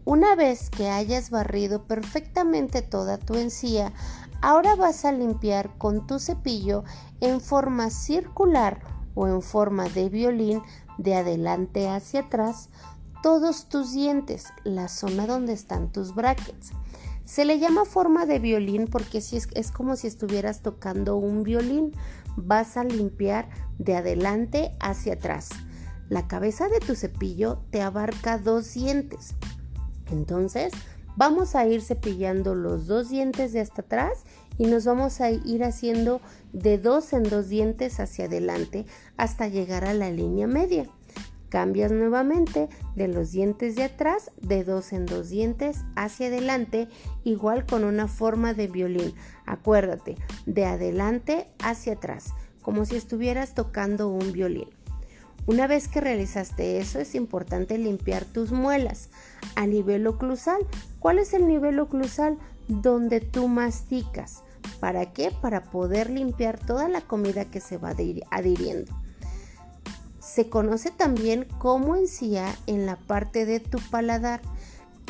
Una 0.07 0.35
vez 0.35 0.69
que 0.69 0.87
hayas 0.87 1.31
barrido 1.31 1.83
perfectamente 1.83 2.81
toda 2.81 3.17
tu 3.17 3.35
encía, 3.35 3.91
ahora 4.41 4.77
vas 4.77 5.03
a 5.03 5.11
limpiar 5.11 5.77
con 5.77 6.07
tu 6.07 6.17
cepillo 6.17 6.85
en 7.19 7.41
forma 7.41 7.89
circular 7.89 8.79
o 9.15 9.27
en 9.27 9.41
forma 9.41 9.89
de 9.89 10.07
violín 10.07 10.61
de 10.97 11.15
adelante 11.15 11.89
hacia 11.89 12.21
atrás 12.21 12.69
todos 13.21 13.67
tus 13.67 13.91
dientes, 13.91 14.45
la 14.63 14.87
zona 14.87 15.27
donde 15.27 15.51
están 15.51 15.91
tus 15.91 16.15
brackets. 16.15 16.71
Se 17.25 17.43
le 17.43 17.59
llama 17.59 17.83
forma 17.83 18.25
de 18.25 18.39
violín 18.39 18.87
porque 18.89 19.17
es, 19.17 19.71
como 19.71 19.97
si 19.97 20.07
estuvieras 20.07 20.61
tocando 20.61 21.17
un 21.17 21.43
violín. 21.43 21.91
Vas 22.37 22.77
a 22.77 22.85
limpiar 22.85 23.49
de 23.77 23.97
adelante 23.97 24.71
hacia 24.79 25.15
atrás. 25.15 25.49
La 26.07 26.29
cabeza 26.29 26.69
de 26.69 26.79
tu 26.79 26.95
cepillo 26.95 27.59
te 27.71 27.81
abarca 27.81 28.37
dos 28.37 28.73
dientes. 28.73 29.35
Entonces, 30.11 30.73
vamos 31.15 31.55
a 31.55 31.67
ir 31.67 31.81
cepillando 31.81 32.55
los 32.55 32.87
dos 32.87 33.09
dientes 33.09 33.53
de 33.53 33.59
hasta 33.59 33.81
atrás 33.81 34.23
y 34.57 34.67
nos 34.67 34.85
vamos 34.85 35.21
a 35.21 35.31
ir 35.31 35.63
haciendo 35.63 36.21
de 36.53 36.77
dos 36.77 37.13
en 37.13 37.23
dos 37.23 37.49
dientes 37.49 37.99
hacia 37.99 38.25
adelante 38.25 38.85
hasta 39.17 39.47
llegar 39.47 39.85
a 39.85 39.93
la 39.93 40.09
línea 40.09 40.47
media. 40.47 40.87
Cambias 41.49 41.91
nuevamente 41.91 42.67
de 42.95 43.07
los 43.07 43.31
dientes 43.31 43.75
de 43.75 43.83
atrás 43.83 44.31
de 44.41 44.65
dos 44.65 44.91
en 44.91 45.05
dos 45.05 45.29
dientes 45.29 45.85
hacia 45.95 46.27
adelante, 46.27 46.89
igual 47.23 47.65
con 47.65 47.85
una 47.85 48.07
forma 48.07 48.53
de 48.53 48.67
violín. 48.67 49.13
Acuérdate, 49.45 50.17
de 50.45 50.65
adelante 50.65 51.47
hacia 51.59 51.93
atrás, 51.93 52.33
como 52.61 52.83
si 52.83 52.97
estuvieras 52.97 53.53
tocando 53.53 54.09
un 54.09 54.33
violín. 54.33 54.76
Una 55.47 55.65
vez 55.65 55.87
que 55.87 56.01
realizaste 56.01 56.77
eso, 56.77 56.99
es 56.99 57.15
importante 57.15 57.77
limpiar 57.77 58.25
tus 58.25 58.51
muelas 58.51 59.09
a 59.55 59.65
nivel 59.65 60.05
oclusal. 60.05 60.59
¿Cuál 60.99 61.19
es 61.19 61.33
el 61.33 61.47
nivel 61.47 61.79
oclusal? 61.79 62.37
Donde 62.67 63.21
tú 63.21 63.47
masticas. 63.47 64.43
¿Para 64.81 65.13
qué? 65.13 65.31
Para 65.31 65.63
poder 65.63 66.09
limpiar 66.09 66.59
toda 66.59 66.89
la 66.89 66.99
comida 66.99 67.45
que 67.45 67.61
se 67.61 67.77
va 67.77 67.95
adhiriendo. 68.29 68.93
Se 70.19 70.49
conoce 70.49 70.91
también 70.91 71.47
como 71.59 71.95
encía 71.95 72.53
en 72.67 72.85
la 72.85 72.97
parte 72.97 73.45
de 73.45 73.61
tu 73.61 73.79
paladar. 73.89 74.41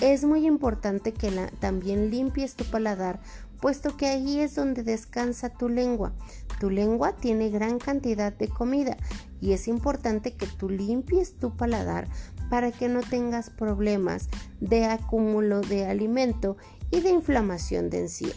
Es 0.02 0.24
muy 0.24 0.46
importante 0.46 1.14
que 1.14 1.32
también 1.60 2.12
limpies 2.12 2.54
tu 2.54 2.64
paladar, 2.64 3.20
puesto 3.60 3.98
que 3.98 4.06
ahí 4.06 4.40
es 4.40 4.54
donde 4.54 4.84
descansa 4.84 5.50
tu 5.50 5.68
lengua. 5.68 6.14
Tu 6.60 6.70
lengua 6.70 7.16
tiene 7.16 7.50
gran 7.50 7.78
cantidad 7.80 8.34
de 8.34 8.48
comida 8.48 8.98
y 9.40 9.54
es 9.54 9.68
importante 9.68 10.36
que 10.36 10.48
tú 10.48 10.70
limpies 10.70 11.38
tu 11.38 11.56
paladar 11.56 12.08
para 12.50 12.72
que 12.72 12.90
no 12.90 13.02
tengas 13.02 13.50
problemas 13.50 14.28
de 14.60 14.86
acúmulo 14.86 15.62
de 15.62 15.86
alimento 15.86 16.58
y 16.92 17.02
de 17.02 17.10
inflamación 17.10 17.90
de 17.90 18.00
encía. 18.00 18.34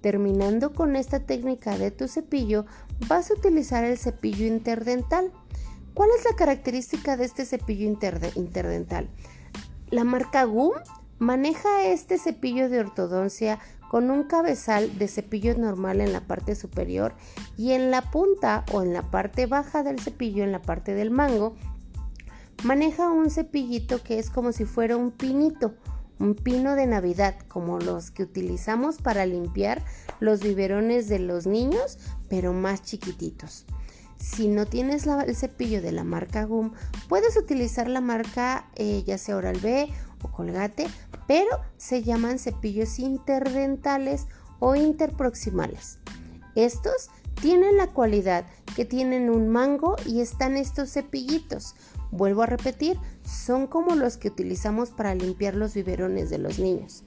Terminando 0.00 0.72
con 0.72 0.96
esta 0.96 1.20
técnica 1.20 1.78
de 1.78 1.90
tu 1.90 2.08
cepillo, 2.08 2.66
vas 3.08 3.30
a 3.30 3.34
utilizar 3.34 3.84
el 3.84 3.98
cepillo 3.98 4.46
interdental. 4.46 5.32
¿Cuál 5.94 6.10
es 6.18 6.24
la 6.24 6.36
característica 6.36 7.16
de 7.16 7.24
este 7.24 7.44
cepillo 7.44 7.86
interdental? 8.34 9.08
La 9.90 10.04
marca 10.04 10.44
GUM 10.44 10.72
maneja 11.18 11.84
este 11.84 12.18
cepillo 12.18 12.68
de 12.68 12.80
ortodoncia 12.80 13.60
con 13.94 14.10
un 14.10 14.24
cabezal 14.24 14.98
de 14.98 15.06
cepillo 15.06 15.56
normal 15.56 16.00
en 16.00 16.12
la 16.12 16.20
parte 16.20 16.56
superior 16.56 17.14
y 17.56 17.74
en 17.74 17.92
la 17.92 18.02
punta 18.10 18.64
o 18.72 18.82
en 18.82 18.92
la 18.92 19.08
parte 19.08 19.46
baja 19.46 19.84
del 19.84 20.00
cepillo, 20.00 20.42
en 20.42 20.50
la 20.50 20.60
parte 20.60 20.94
del 20.94 21.12
mango, 21.12 21.54
maneja 22.64 23.08
un 23.12 23.30
cepillito 23.30 24.02
que 24.02 24.18
es 24.18 24.30
como 24.30 24.50
si 24.50 24.64
fuera 24.64 24.96
un 24.96 25.12
pinito, 25.12 25.76
un 26.18 26.34
pino 26.34 26.74
de 26.74 26.88
Navidad, 26.88 27.36
como 27.46 27.78
los 27.78 28.10
que 28.10 28.24
utilizamos 28.24 28.96
para 28.96 29.26
limpiar 29.26 29.84
los 30.18 30.40
biberones 30.40 31.08
de 31.08 31.20
los 31.20 31.46
niños, 31.46 32.00
pero 32.28 32.52
más 32.52 32.82
chiquititos. 32.82 33.64
Si 34.16 34.48
no 34.48 34.66
tienes 34.66 35.06
el 35.06 35.36
cepillo 35.36 35.80
de 35.80 35.92
la 35.92 36.02
marca 36.02 36.42
GUM, 36.46 36.72
puedes 37.08 37.36
utilizar 37.36 37.88
la 37.88 38.00
marca 38.00 38.68
eh, 38.74 39.04
ya 39.06 39.18
sea 39.18 39.36
Oral 39.36 39.60
B 39.60 39.88
Colgate 40.30 40.86
pero 41.26 41.60
se 41.76 42.02
llaman 42.02 42.38
cepillos 42.38 42.98
interdentales 42.98 44.26
o 44.58 44.74
interproximales. 44.74 45.98
Estos 46.54 47.10
tienen 47.40 47.76
la 47.76 47.88
cualidad 47.88 48.46
que 48.76 48.84
tienen 48.84 49.30
un 49.30 49.48
mango 49.48 49.96
y 50.06 50.20
están 50.20 50.56
estos 50.56 50.92
cepillitos. 50.92 51.74
Vuelvo 52.10 52.42
a 52.42 52.46
repetir, 52.46 52.98
son 53.24 53.66
como 53.66 53.96
los 53.96 54.16
que 54.16 54.28
utilizamos 54.28 54.90
para 54.90 55.14
limpiar 55.14 55.54
los 55.54 55.74
biberones 55.74 56.30
de 56.30 56.38
los 56.38 56.58
niños. 56.58 57.02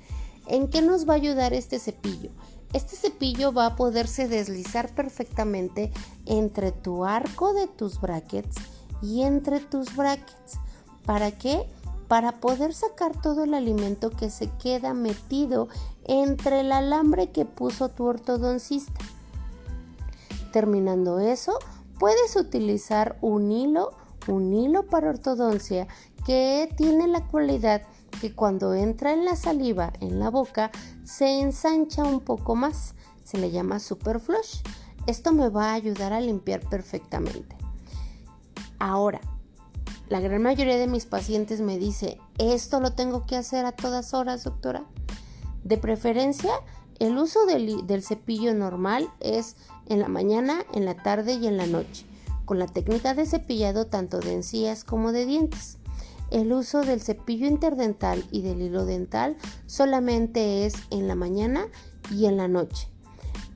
¿En 0.47 0.69
qué 0.69 0.81
nos 0.81 1.07
va 1.07 1.13
a 1.13 1.17
ayudar 1.17 1.53
este 1.53 1.79
cepillo? 1.79 2.31
Este 2.73 2.95
cepillo 2.95 3.53
va 3.53 3.65
a 3.67 3.75
poderse 3.75 4.27
deslizar 4.27 4.93
perfectamente 4.93 5.91
entre 6.25 6.71
tu 6.71 7.05
arco 7.05 7.53
de 7.53 7.67
tus 7.67 7.99
brackets 8.01 8.57
y 9.01 9.23
entre 9.23 9.59
tus 9.59 9.95
brackets. 9.95 10.59
¿Para 11.05 11.31
qué? 11.31 11.65
Para 12.07 12.33
poder 12.33 12.73
sacar 12.73 13.19
todo 13.21 13.43
el 13.43 13.53
alimento 13.53 14.09
que 14.11 14.29
se 14.29 14.49
queda 14.57 14.93
metido 14.93 15.67
entre 16.05 16.61
el 16.61 16.71
alambre 16.71 17.31
que 17.31 17.45
puso 17.45 17.89
tu 17.89 18.05
ortodoncista. 18.05 18.99
Terminando 20.51 21.19
eso, 21.19 21.59
puedes 21.99 22.35
utilizar 22.35 23.17
un 23.21 23.51
hilo, 23.51 23.91
un 24.27 24.53
hilo 24.53 24.87
para 24.87 25.09
ortodoncia 25.09 25.87
que 26.25 26.73
tiene 26.77 27.07
la 27.07 27.25
cualidad 27.27 27.81
que 28.21 28.33
cuando 28.33 28.73
entra 28.73 29.13
en 29.13 29.25
la 29.25 29.35
saliva, 29.35 29.93
en 29.99 30.19
la 30.19 30.29
boca, 30.29 30.71
se 31.03 31.39
ensancha 31.39 32.03
un 32.03 32.21
poco 32.21 32.55
más. 32.55 32.95
Se 33.23 33.37
le 33.37 33.51
llama 33.51 33.79
super 33.79 34.19
flush. 34.19 34.61
Esto 35.05 35.31
me 35.33 35.49
va 35.49 35.71
a 35.71 35.73
ayudar 35.73 36.13
a 36.13 36.21
limpiar 36.21 36.61
perfectamente. 36.61 37.55
Ahora, 38.79 39.21
la 40.09 40.21
gran 40.21 40.41
mayoría 40.41 40.77
de 40.77 40.87
mis 40.87 41.05
pacientes 41.05 41.59
me 41.59 41.77
dice, 41.77 42.17
¿esto 42.37 42.79
lo 42.79 42.93
tengo 42.93 43.25
que 43.25 43.35
hacer 43.35 43.65
a 43.65 43.73
todas 43.73 44.13
horas, 44.13 44.43
doctora? 44.43 44.85
De 45.63 45.77
preferencia, 45.77 46.51
el 46.99 47.17
uso 47.17 47.45
del, 47.45 48.03
cepillo 48.03 48.53
normal 48.53 49.09
es 49.19 49.57
en 49.87 49.99
la 49.99 50.07
mañana, 50.07 50.65
en 50.73 50.85
la 50.85 50.95
tarde 50.95 51.33
y 51.33 51.47
en 51.47 51.57
la 51.57 51.67
noche, 51.67 52.05
con 52.45 52.57
la 52.57 52.67
técnica 52.67 53.13
de 53.13 53.25
cepillado 53.25 53.87
tanto 53.87 54.19
de 54.19 54.33
encías 54.33 54.85
como 54.85 55.11
de 55.11 55.25
dientes. 55.25 55.77
El 56.31 56.53
uso 56.53 56.81
del 56.81 57.01
cepillo 57.01 57.47
interdental 57.47 58.25
y 58.31 58.41
del 58.41 58.61
hilo 58.61 58.85
dental 58.85 59.37
solamente 59.65 60.65
es 60.65 60.75
en 60.89 61.07
la 61.07 61.15
mañana 61.15 61.67
y 62.11 62.25
en 62.25 62.37
la 62.37 62.47
noche, 62.47 62.87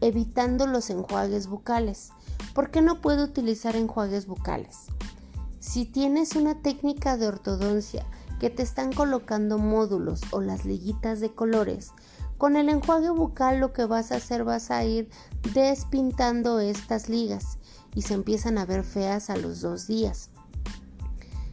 evitando 0.01 0.67
los 0.67 0.89
enjuagues 0.89 1.47
bucales. 1.47 2.11
¿Por 2.53 2.71
qué 2.71 2.81
no 2.81 2.99
puedo 2.99 3.23
utilizar 3.23 3.77
enjuagues 3.77 4.27
bucales? 4.27 4.87
Si 5.61 5.85
tienes 5.85 6.35
una 6.35 6.55
técnica 6.55 7.17
de 7.17 7.27
ortodoncia 7.27 8.03
que 8.39 8.49
te 8.49 8.63
están 8.63 8.91
colocando 8.91 9.59
módulos 9.59 10.21
o 10.31 10.41
las 10.41 10.65
liguitas 10.65 11.19
de 11.19 11.35
colores, 11.35 11.91
con 12.39 12.55
el 12.55 12.67
enjuague 12.67 13.11
bucal 13.11 13.59
lo 13.59 13.71
que 13.71 13.85
vas 13.85 14.11
a 14.11 14.15
hacer 14.15 14.43
vas 14.43 14.71
a 14.71 14.83
ir 14.85 15.07
despintando 15.53 16.59
estas 16.59 17.09
ligas 17.09 17.59
y 17.93 18.01
se 18.01 18.15
empiezan 18.15 18.57
a 18.57 18.65
ver 18.65 18.83
feas 18.83 19.29
a 19.29 19.37
los 19.37 19.61
dos 19.61 19.85
días. 19.85 20.31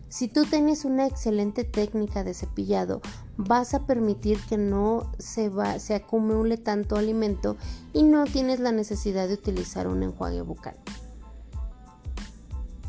Si 0.08 0.26
tú 0.26 0.46
tienes 0.46 0.86
una 0.86 1.06
excelente 1.06 1.64
técnica 1.64 2.24
de 2.24 2.32
cepillado, 2.32 3.02
vas 3.36 3.74
a 3.74 3.84
permitir 3.84 4.40
que 4.48 4.56
no 4.56 5.12
se, 5.18 5.50
va, 5.50 5.78
se 5.78 5.94
acumule 5.94 6.56
tanto 6.56 6.96
alimento 6.96 7.58
y 7.92 8.04
no 8.04 8.24
tienes 8.24 8.58
la 8.58 8.72
necesidad 8.72 9.28
de 9.28 9.34
utilizar 9.34 9.86
un 9.86 10.02
enjuague 10.02 10.40
bucal. 10.40 10.78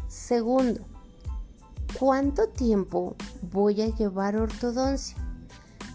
Segundo, 0.08 0.86
¿cuánto 2.00 2.48
tiempo 2.48 3.18
voy 3.52 3.82
a 3.82 3.88
llevar 3.88 4.38
ortodoncia? 4.38 5.18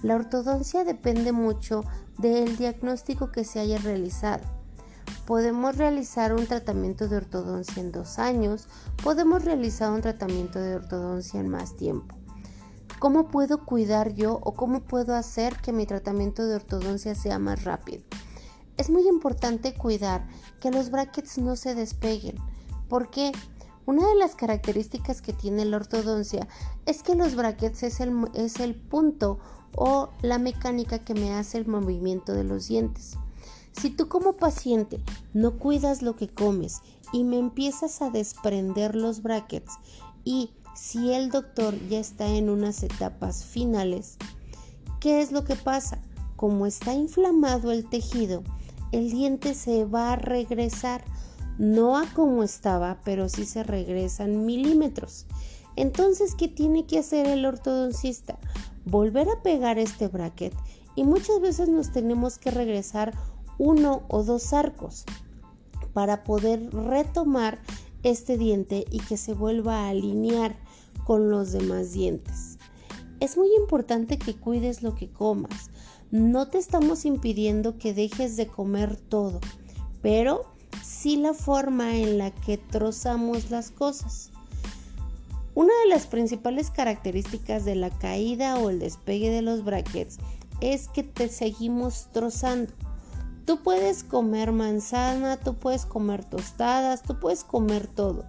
La 0.02 0.16
ortodoncia 0.16 0.84
depende 0.84 1.32
mucho 1.32 1.82
del 2.18 2.58
diagnóstico 2.58 3.32
que 3.32 3.44
se 3.44 3.60
haya 3.60 3.78
realizado. 3.78 4.44
Podemos 5.26 5.78
realizar 5.78 6.34
un 6.34 6.46
tratamiento 6.46 7.08
de 7.08 7.16
ortodoncia 7.16 7.80
en 7.80 7.90
dos 7.90 8.18
años, 8.18 8.68
podemos 9.02 9.46
realizar 9.46 9.90
un 9.90 10.02
tratamiento 10.02 10.58
de 10.58 10.74
ortodoncia 10.74 11.40
en 11.40 11.48
más 11.48 11.74
tiempo. 11.74 12.14
¿Cómo 12.98 13.28
puedo 13.28 13.64
cuidar 13.64 14.12
yo 14.12 14.38
o 14.42 14.52
cómo 14.52 14.80
puedo 14.80 15.14
hacer 15.14 15.56
que 15.56 15.72
mi 15.72 15.86
tratamiento 15.86 16.44
de 16.44 16.56
ortodoncia 16.56 17.14
sea 17.14 17.38
más 17.38 17.64
rápido? 17.64 18.04
Es 18.76 18.90
muy 18.90 19.08
importante 19.08 19.72
cuidar 19.72 20.28
que 20.60 20.70
los 20.70 20.90
brackets 20.90 21.38
no 21.38 21.56
se 21.56 21.74
despeguen. 21.74 22.36
¿Por 22.88 23.08
qué? 23.08 23.32
Una 23.86 24.08
de 24.08 24.14
las 24.14 24.34
características 24.34 25.20
que 25.20 25.32
tiene 25.32 25.64
la 25.64 25.76
ortodoncia 25.76 26.48
es 26.86 27.02
que 27.02 27.14
los 27.14 27.34
brackets 27.34 27.82
es 27.82 28.00
el, 28.00 28.28
es 28.34 28.60
el 28.60 28.74
punto 28.74 29.38
o 29.76 30.10
la 30.22 30.38
mecánica 30.38 30.98
que 30.98 31.14
me 31.14 31.34
hace 31.34 31.58
el 31.58 31.66
movimiento 31.66 32.32
de 32.32 32.44
los 32.44 32.68
dientes. 32.68 33.18
Si 33.72 33.90
tú 33.90 34.08
como 34.08 34.34
paciente 34.34 35.00
no 35.32 35.58
cuidas 35.58 36.00
lo 36.00 36.16
que 36.16 36.28
comes 36.28 36.80
y 37.12 37.24
me 37.24 37.38
empiezas 37.38 38.00
a 38.02 38.10
desprender 38.10 38.94
los 38.94 39.22
brackets 39.22 39.72
y 40.24 40.50
si 40.74 41.12
el 41.12 41.30
doctor 41.30 41.74
ya 41.88 41.98
está 41.98 42.26
en 42.26 42.50
unas 42.50 42.82
etapas 42.82 43.44
finales, 43.44 44.16
¿qué 45.00 45.20
es 45.20 45.32
lo 45.32 45.44
que 45.44 45.56
pasa? 45.56 45.98
Como 46.36 46.66
está 46.66 46.94
inflamado 46.94 47.70
el 47.70 47.88
tejido, 47.88 48.42
el 48.92 49.10
diente 49.10 49.54
se 49.54 49.84
va 49.84 50.12
a 50.12 50.16
regresar, 50.16 51.04
no 51.58 51.96
a 51.96 52.06
como 52.12 52.42
estaba, 52.42 53.00
pero 53.04 53.28
sí 53.28 53.44
se 53.44 53.62
regresan 53.62 54.44
milímetros. 54.44 55.26
Entonces, 55.76 56.34
¿qué 56.34 56.48
tiene 56.48 56.86
que 56.86 56.98
hacer 56.98 57.26
el 57.26 57.44
ortodoncista? 57.44 58.38
Volver 58.84 59.28
a 59.28 59.42
pegar 59.42 59.78
este 59.78 60.08
bracket 60.08 60.54
y 60.94 61.04
muchas 61.04 61.40
veces 61.40 61.68
nos 61.68 61.90
tenemos 61.90 62.38
que 62.38 62.50
regresar 62.50 63.14
uno 63.58 64.02
o 64.08 64.22
dos 64.22 64.52
arcos 64.52 65.04
para 65.92 66.24
poder 66.24 66.70
retomar 66.72 67.58
este 68.02 68.36
diente 68.36 68.84
y 68.90 68.98
que 69.00 69.16
se 69.16 69.32
vuelva 69.32 69.84
a 69.84 69.88
alinear 69.88 70.56
con 71.04 71.30
los 71.30 71.52
demás 71.52 71.92
dientes. 71.92 72.58
Es 73.20 73.36
muy 73.36 73.48
importante 73.56 74.18
que 74.18 74.36
cuides 74.36 74.82
lo 74.82 74.94
que 74.94 75.10
comas. 75.10 75.70
No 76.10 76.48
te 76.48 76.58
estamos 76.58 77.04
impidiendo 77.04 77.78
que 77.78 77.94
dejes 77.94 78.36
de 78.36 78.46
comer 78.46 78.96
todo, 78.96 79.40
pero 80.02 80.53
sí 80.84 81.16
la 81.16 81.34
forma 81.34 81.96
en 81.96 82.18
la 82.18 82.30
que 82.30 82.58
trozamos 82.58 83.50
las 83.50 83.70
cosas. 83.70 84.30
Una 85.54 85.72
de 85.84 85.88
las 85.88 86.06
principales 86.06 86.70
características 86.70 87.64
de 87.64 87.76
la 87.76 87.90
caída 87.90 88.58
o 88.58 88.70
el 88.70 88.80
despegue 88.80 89.30
de 89.30 89.42
los 89.42 89.64
brackets 89.64 90.18
es 90.60 90.88
que 90.88 91.02
te 91.02 91.28
seguimos 91.28 92.08
trozando. 92.12 92.72
Tú 93.44 93.62
puedes 93.62 94.04
comer 94.04 94.52
manzana, 94.52 95.36
tú 95.36 95.54
puedes 95.54 95.86
comer 95.86 96.24
tostadas, 96.24 97.02
tú 97.02 97.20
puedes 97.20 97.44
comer 97.44 97.86
todo. 97.86 98.24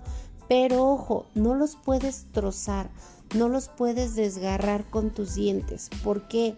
Pero 0.48 0.88
ojo, 0.88 1.26
no 1.34 1.56
los 1.56 1.76
puedes 1.78 2.26
trozar, 2.32 2.90
no 3.36 3.50
los 3.50 3.70
puedes 3.70 4.16
desgarrar 4.16 4.90
con 4.90 5.10
tus 5.10 5.36
dientes. 5.36 5.90
porque 6.04 6.58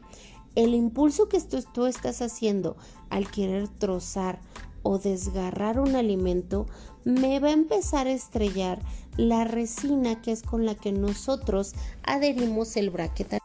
El 0.56 0.74
impulso 0.74 1.30
que 1.30 1.40
tú, 1.40 1.64
tú 1.74 1.86
estás 1.86 2.22
haciendo 2.22 2.76
al 3.10 3.30
querer 3.30 3.68
trozar 3.68 4.40
o 4.88 5.00
desgarrar 5.00 5.80
un 5.80 5.96
alimento 5.96 6.66
me 7.04 7.40
va 7.40 7.50
a 7.50 7.54
empezar 7.54 8.08
a 8.08 8.12
estrellar 8.12 8.80
la 9.18 9.44
resina 9.44 10.22
que 10.22 10.32
es 10.32 10.44
con 10.44 10.66
la 10.66 10.76
que 10.76 10.92
nosotros 10.92 11.74
adherimos 12.04 12.78
el 12.78 12.90
bracket 12.90 13.40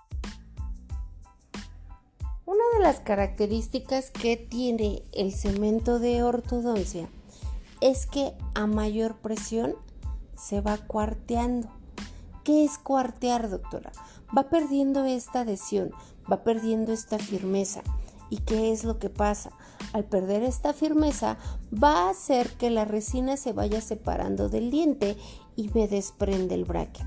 las 2.82 2.98
características 2.98 4.10
que 4.10 4.36
tiene 4.36 5.04
el 5.12 5.32
cemento 5.32 6.00
de 6.00 6.24
ortodoncia 6.24 7.08
es 7.80 8.06
que 8.06 8.32
a 8.54 8.66
mayor 8.66 9.14
presión 9.18 9.76
se 10.36 10.60
va 10.60 10.78
cuarteando. 10.78 11.68
¿Qué 12.42 12.64
es 12.64 12.78
cuartear, 12.78 13.48
doctora? 13.48 13.92
Va 14.36 14.50
perdiendo 14.50 15.04
esta 15.04 15.42
adhesión, 15.42 15.92
va 16.30 16.42
perdiendo 16.42 16.92
esta 16.92 17.20
firmeza. 17.20 17.82
¿Y 18.32 18.38
qué 18.38 18.72
es 18.72 18.84
lo 18.84 18.98
que 18.98 19.10
pasa? 19.10 19.50
Al 19.92 20.04
perder 20.04 20.42
esta 20.42 20.72
firmeza 20.72 21.36
va 21.70 22.06
a 22.06 22.10
hacer 22.10 22.48
que 22.52 22.70
la 22.70 22.86
resina 22.86 23.36
se 23.36 23.52
vaya 23.52 23.82
separando 23.82 24.48
del 24.48 24.70
diente 24.70 25.18
y 25.54 25.68
me 25.74 25.86
desprende 25.86 26.54
el 26.54 26.64
bracket. 26.64 27.06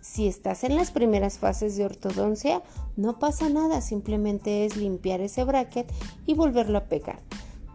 Si 0.00 0.26
estás 0.26 0.64
en 0.64 0.74
las 0.74 0.90
primeras 0.90 1.38
fases 1.38 1.76
de 1.76 1.84
ortodoncia, 1.84 2.64
no 2.96 3.20
pasa 3.20 3.48
nada, 3.48 3.80
simplemente 3.80 4.64
es 4.64 4.76
limpiar 4.76 5.20
ese 5.20 5.44
bracket 5.44 5.88
y 6.26 6.34
volverlo 6.34 6.78
a 6.78 6.86
pegar. 6.86 7.20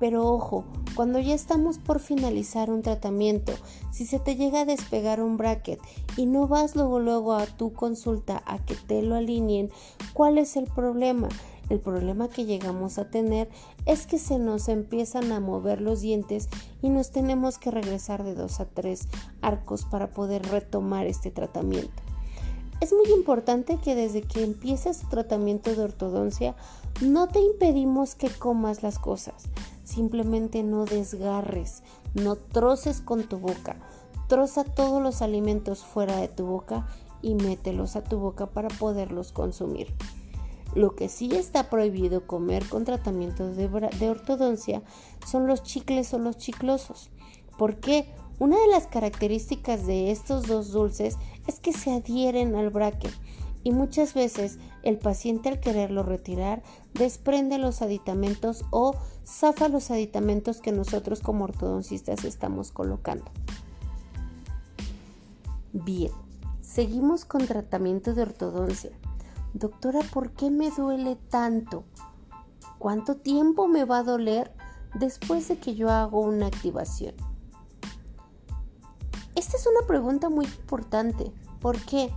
Pero 0.02 0.28
ojo, 0.28 0.66
cuando 0.96 1.20
ya 1.20 1.36
estamos 1.36 1.78
por 1.78 2.02
finalizar 2.02 2.70
un 2.70 2.82
tratamiento, 2.82 3.54
si 3.90 4.06
se 4.06 4.20
te 4.20 4.36
llega 4.36 4.62
a 4.62 4.66
despegar 4.66 5.22
un 5.22 5.38
bracket 5.38 5.80
y 6.18 6.26
no 6.26 6.50
vas 6.50 6.76
luego 6.76 7.00
luego 7.00 7.36
a 7.36 7.46
tu 7.46 7.72
consulta 7.72 8.44
a 8.46 8.58
que 8.58 8.76
te 8.76 9.02
lo 9.02 9.16
alineen, 9.16 9.72
¿cuál 10.12 10.38
es 10.38 10.58
el 10.58 10.66
problema? 10.66 11.30
El 11.74 11.80
problema 11.80 12.28
que 12.30 12.46
llegamos 12.46 13.00
a 13.00 13.10
tener 13.10 13.50
es 13.88 14.06
que 14.06 14.20
se 14.20 14.38
nos 14.38 14.70
empiezan 14.70 15.32
a 15.32 15.40
mover 15.40 15.82
los 15.82 16.02
dientes 16.02 16.48
y 16.84 16.90
nos 16.90 17.10
tenemos 17.10 17.58
que 17.58 17.72
regresar 17.72 18.24
de 18.24 18.36
dos 18.36 18.60
a 18.60 18.66
tres 18.66 19.08
arcos 19.42 19.84
para 19.84 20.12
poder 20.12 20.48
retomar 20.50 21.08
este 21.08 21.32
tratamiento. 21.32 22.04
Es 22.80 22.94
muy 22.94 23.12
importante 23.12 23.80
que 23.84 23.96
desde 23.96 24.22
que 24.22 24.44
empieces 24.44 25.00
tu 25.00 25.08
tratamiento 25.08 25.74
de 25.74 25.82
ortodoncia 25.82 26.56
no 27.02 27.28
te 27.28 27.40
impedimos 27.40 28.14
que 28.14 28.30
comas 28.30 28.84
las 28.84 29.00
cosas. 29.00 29.46
Simplemente 29.84 30.62
no 30.62 30.86
desgarres, 30.86 31.82
no 32.14 32.36
troces 32.36 33.02
con 33.02 33.24
tu 33.24 33.40
boca. 33.40 33.78
Troza 34.28 34.64
todos 34.64 35.02
los 35.02 35.24
alimentos 35.24 35.84
fuera 35.84 36.18
de 36.18 36.28
tu 36.28 36.46
boca 36.46 36.86
y 37.24 37.34
mételos 37.34 37.96
a 37.96 38.04
tu 38.04 38.20
boca 38.20 38.46
para 38.46 38.70
poderlos 38.70 39.32
consumir. 39.32 39.88
Lo 40.76 40.96
que 40.96 41.08
sí 41.08 41.30
está 41.36 41.70
prohibido 41.70 42.26
comer 42.26 42.68
con 42.68 42.84
tratamiento 42.84 43.52
de, 43.52 44.10
ortodoncia 44.10 44.82
son 45.26 45.46
los 45.46 45.64
chicles 45.64 46.14
o 46.14 46.20
los 46.20 46.38
chiclosos. 46.38 47.12
¿Por 47.58 47.80
qué? 47.80 48.08
Una 48.40 48.60
de 48.60 48.68
las 48.68 48.88
características 48.88 49.86
de 49.86 50.10
estos 50.10 50.48
dos 50.48 50.72
dulces 50.72 51.18
es 51.48 51.60
que 51.60 51.72
se 51.72 51.92
adhieren 51.92 52.56
al 52.56 52.72
bracket 52.72 53.14
y 53.64 53.72
muchas 53.72 54.16
veces 54.16 54.58
el 54.82 54.98
paciente 54.98 55.50
al 55.50 55.60
quererlo 55.60 56.04
retirar 56.04 56.64
desprende 56.94 57.60
los 57.60 57.82
aditamentos 57.82 58.66
o 58.72 58.96
zafa 59.26 59.70
los 59.70 59.92
aditamentos 59.92 60.60
que 60.60 60.72
nosotros 60.72 61.22
como 61.22 61.46
ortodoncistas 61.46 62.26
estamos 62.26 62.72
colocando. 62.72 63.32
Bien, 65.72 66.12
seguimos 66.62 67.26
con 67.26 67.46
tratamiento 67.46 68.14
de 68.14 68.24
ortodoncia. 68.24 68.92
Doctora, 69.54 70.00
¿por 70.12 70.32
qué 70.32 70.50
me 70.50 70.72
duele 70.72 71.16
tanto? 71.30 71.84
¿Cuánto 72.80 73.18
tiempo 73.18 73.68
me 73.68 73.86
va 73.86 74.00
a 74.00 74.04
doler 74.04 74.52
después 74.96 75.48
de 75.48 75.58
que 75.58 75.76
yo 75.76 75.92
hago 75.92 76.22
una 76.22 76.48
activación? 76.48 77.14
Esta 79.36 79.58
es 79.58 79.68
una 79.68 79.86
pregunta 79.86 80.30
muy 80.30 80.46
importante. 80.46 81.32
¿Por 81.60 81.78
qué? 81.86 82.12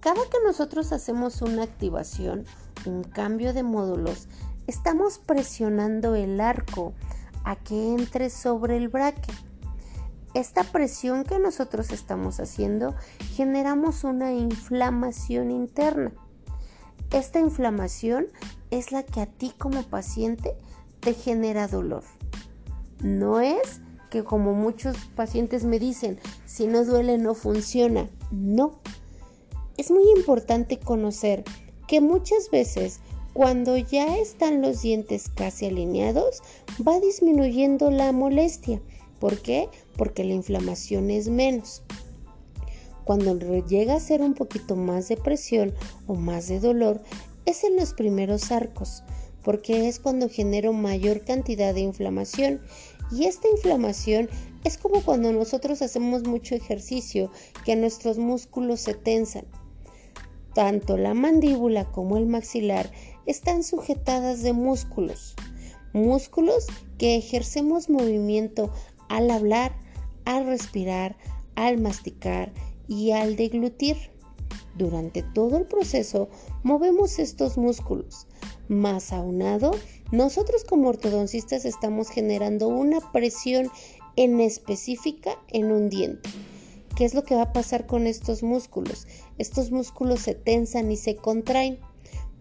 Cada 0.00 0.22
que 0.30 0.38
nosotros 0.42 0.92
hacemos 0.92 1.42
una 1.42 1.62
activación, 1.62 2.46
un 2.86 3.04
cambio 3.04 3.52
de 3.52 3.62
módulos, 3.62 4.28
estamos 4.66 5.18
presionando 5.18 6.14
el 6.14 6.40
arco 6.40 6.94
a 7.44 7.56
que 7.56 7.94
entre 7.94 8.30
sobre 8.30 8.78
el 8.78 8.88
braque. 8.88 9.32
Esta 10.32 10.64
presión 10.64 11.24
que 11.24 11.38
nosotros 11.38 11.92
estamos 11.92 12.40
haciendo 12.40 12.94
generamos 13.34 14.02
una 14.02 14.32
inflamación 14.32 15.50
interna. 15.50 16.12
Esta 17.14 17.38
inflamación 17.38 18.26
es 18.72 18.90
la 18.90 19.04
que 19.04 19.20
a 19.20 19.26
ti 19.26 19.52
como 19.56 19.84
paciente 19.84 20.56
te 20.98 21.14
genera 21.14 21.68
dolor. 21.68 22.02
No 22.98 23.38
es 23.38 23.80
que 24.10 24.24
como 24.24 24.52
muchos 24.52 24.96
pacientes 25.14 25.62
me 25.64 25.78
dicen, 25.78 26.18
si 26.44 26.66
no 26.66 26.84
duele 26.84 27.18
no 27.18 27.36
funciona. 27.36 28.10
No, 28.32 28.80
es 29.76 29.92
muy 29.92 30.02
importante 30.16 30.80
conocer 30.80 31.44
que 31.86 32.00
muchas 32.00 32.50
veces 32.50 32.98
cuando 33.32 33.76
ya 33.76 34.18
están 34.18 34.60
los 34.60 34.82
dientes 34.82 35.30
casi 35.32 35.66
alineados 35.66 36.42
va 36.84 36.98
disminuyendo 36.98 37.92
la 37.92 38.10
molestia. 38.10 38.82
¿Por 39.20 39.40
qué? 39.40 39.68
Porque 39.96 40.24
la 40.24 40.34
inflamación 40.34 41.12
es 41.12 41.28
menos. 41.28 41.84
Cuando 43.04 43.36
llega 43.66 43.94
a 43.94 44.00
ser 44.00 44.22
un 44.22 44.34
poquito 44.34 44.76
más 44.76 45.08
de 45.08 45.16
presión 45.16 45.74
o 46.06 46.14
más 46.14 46.48
de 46.48 46.60
dolor 46.60 47.02
es 47.44 47.64
en 47.64 47.76
los 47.76 47.92
primeros 47.92 48.50
arcos, 48.50 49.02
porque 49.42 49.88
es 49.88 49.98
cuando 50.00 50.30
genero 50.30 50.72
mayor 50.72 51.22
cantidad 51.24 51.74
de 51.74 51.80
inflamación. 51.80 52.62
Y 53.12 53.26
esta 53.26 53.48
inflamación 53.48 54.30
es 54.64 54.78
como 54.78 55.02
cuando 55.02 55.30
nosotros 55.32 55.82
hacemos 55.82 56.26
mucho 56.26 56.54
ejercicio 56.54 57.30
que 57.66 57.76
nuestros 57.76 58.16
músculos 58.16 58.80
se 58.80 58.94
tensan. 58.94 59.44
Tanto 60.54 60.96
la 60.96 61.12
mandíbula 61.12 61.84
como 61.92 62.16
el 62.16 62.26
maxilar 62.26 62.90
están 63.26 63.62
sujetadas 63.62 64.42
de 64.42 64.54
músculos, 64.54 65.34
músculos 65.92 66.66
que 66.96 67.16
ejercemos 67.16 67.90
movimiento 67.90 68.70
al 69.10 69.30
hablar, 69.30 69.76
al 70.24 70.46
respirar, 70.46 71.16
al 71.54 71.78
masticar 71.78 72.52
y 72.88 73.12
al 73.12 73.36
deglutir. 73.36 73.96
Durante 74.76 75.22
todo 75.22 75.56
el 75.56 75.66
proceso 75.66 76.28
movemos 76.62 77.18
estos 77.18 77.56
músculos. 77.56 78.26
Más 78.68 79.12
aunado, 79.12 79.70
nosotros 80.10 80.64
como 80.64 80.88
ortodoncistas 80.88 81.64
estamos 81.64 82.08
generando 82.08 82.68
una 82.68 83.00
presión 83.12 83.70
en 84.16 84.40
específica 84.40 85.38
en 85.52 85.70
un 85.70 85.90
diente. 85.90 86.28
¿Qué 86.96 87.04
es 87.04 87.14
lo 87.14 87.24
que 87.24 87.34
va 87.34 87.42
a 87.42 87.52
pasar 87.52 87.86
con 87.86 88.06
estos 88.06 88.42
músculos? 88.42 89.06
Estos 89.38 89.70
músculos 89.70 90.20
se 90.20 90.34
tensan 90.34 90.92
y 90.92 90.96
se 90.96 91.16
contraen. 91.16 91.78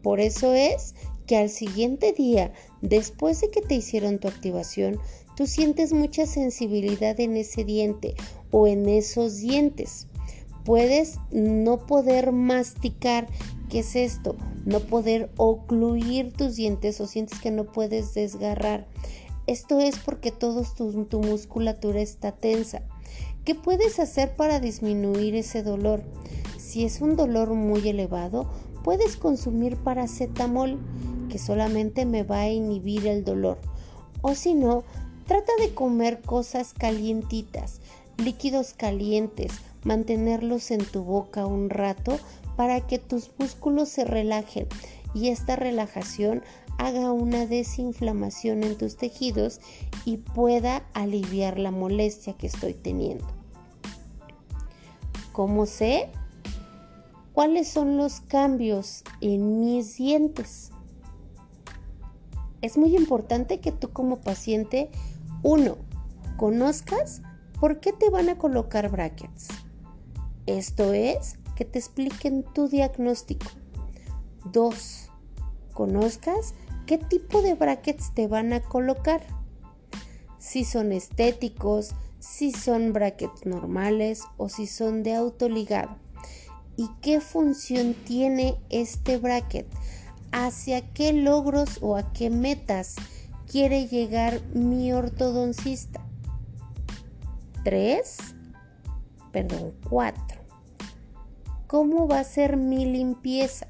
Por 0.03 0.19
eso 0.19 0.53
es 0.53 0.93
que 1.25 1.37
al 1.37 1.49
siguiente 1.49 2.13
día, 2.13 2.53
después 2.81 3.41
de 3.41 3.49
que 3.49 3.61
te 3.61 3.75
hicieron 3.75 4.19
tu 4.19 4.27
activación, 4.27 4.99
tú 5.35 5.47
sientes 5.47 5.93
mucha 5.93 6.25
sensibilidad 6.27 7.19
en 7.19 7.37
ese 7.37 7.63
diente 7.63 8.15
o 8.51 8.67
en 8.67 8.87
esos 8.89 9.37
dientes. 9.37 10.07
Puedes 10.65 11.19
no 11.31 11.77
poder 11.85 12.31
masticar. 12.31 13.27
¿Qué 13.69 13.79
es 13.79 13.95
esto? 13.95 14.35
No 14.65 14.79
poder 14.79 15.31
ocluir 15.37 16.31
tus 16.31 16.55
dientes 16.55 17.01
o 17.01 17.07
sientes 17.07 17.39
que 17.39 17.51
no 17.51 17.65
puedes 17.65 18.13
desgarrar. 18.13 18.87
Esto 19.45 19.79
es 19.79 19.99
porque 19.99 20.31
toda 20.31 20.63
tu, 20.75 21.05
tu 21.05 21.21
musculatura 21.21 21.99
está 21.99 22.31
tensa. 22.31 22.81
¿Qué 23.43 23.55
puedes 23.55 23.99
hacer 23.99 24.35
para 24.35 24.61
disminuir 24.61 25.35
ese 25.35 25.63
dolor? 25.63 26.01
Si 26.57 26.85
es 26.85 27.01
un 27.01 27.17
dolor 27.17 27.53
muy 27.53 27.87
elevado, 27.89 28.49
puedes 28.83 29.17
consumir 29.17 29.75
paracetamol, 29.75 30.79
que 31.29 31.39
solamente 31.39 32.05
me 32.05 32.23
va 32.23 32.41
a 32.41 32.49
inhibir 32.49 33.05
el 33.07 33.25
dolor. 33.25 33.57
O 34.21 34.33
si 34.33 34.53
no, 34.53 34.85
trata 35.27 35.51
de 35.59 35.73
comer 35.73 36.21
cosas 36.21 36.73
calientitas, 36.73 37.81
líquidos 38.17 38.73
calientes, 38.73 39.51
mantenerlos 39.83 40.71
en 40.71 40.83
tu 40.85 41.03
boca 41.03 41.45
un 41.45 41.69
rato 41.69 42.19
para 42.55 42.81
que 42.81 42.99
tus 42.99 43.31
músculos 43.37 43.89
se 43.89 44.05
relajen 44.05 44.67
y 45.13 45.29
esta 45.29 45.55
relajación 45.55 46.43
haga 46.77 47.11
una 47.11 47.45
desinflamación 47.45 48.63
en 48.63 48.77
tus 48.77 48.97
tejidos 48.97 49.59
y 50.05 50.17
pueda 50.17 50.83
aliviar 50.93 51.59
la 51.59 51.71
molestia 51.71 52.33
que 52.33 52.47
estoy 52.47 52.73
teniendo. 52.73 53.25
¿Cómo 55.31 55.65
sé 55.65 56.09
cuáles 57.31 57.67
son 57.67 57.97
los 57.97 58.21
cambios 58.21 59.03
en 59.21 59.59
mis 59.59 59.97
dientes? 59.97 60.71
Es 62.61 62.77
muy 62.77 62.95
importante 62.95 63.59
que 63.59 63.71
tú 63.71 63.91
como 63.91 64.21
paciente, 64.21 64.89
uno, 65.41 65.77
conozcas 66.37 67.21
por 67.59 67.79
qué 67.79 67.93
te 67.93 68.09
van 68.09 68.29
a 68.29 68.37
colocar 68.37 68.89
brackets. 68.89 69.47
Esto 70.45 70.93
es, 70.93 71.37
que 71.55 71.65
te 71.65 71.79
expliquen 71.79 72.43
tu 72.43 72.67
diagnóstico. 72.67 73.47
Dos, 74.51 75.09
conozcas 75.73 76.53
qué 76.85 76.97
tipo 76.97 77.41
de 77.41 77.53
brackets 77.53 78.13
te 78.13 78.27
van 78.27 78.53
a 78.53 78.61
colocar. 78.61 79.21
Si 80.39 80.65
son 80.65 80.91
estéticos, 80.91 81.93
si 82.19 82.51
son 82.51 82.93
brackets 82.93 83.45
normales 83.45 84.23
o 84.37 84.49
si 84.49 84.67
son 84.67 85.03
de 85.03 85.13
autoligado. 85.13 85.95
¿Y 86.75 86.89
qué 87.01 87.21
función 87.21 87.93
tiene 87.93 88.57
este 88.69 89.17
bracket? 89.17 89.67
¿Hacia 90.31 90.81
qué 90.93 91.13
logros 91.13 91.77
o 91.81 91.95
a 91.95 92.11
qué 92.13 92.29
metas 92.29 92.95
quiere 93.49 93.87
llegar 93.87 94.41
mi 94.53 94.91
ortodoncista? 94.91 96.01
Tres, 97.63 98.17
perdón, 99.33 99.73
cuatro. 99.89 100.39
¿Cómo 101.67 102.07
va 102.07 102.19
a 102.19 102.23
ser 102.23 102.55
mi 102.55 102.85
limpieza? 102.85 103.67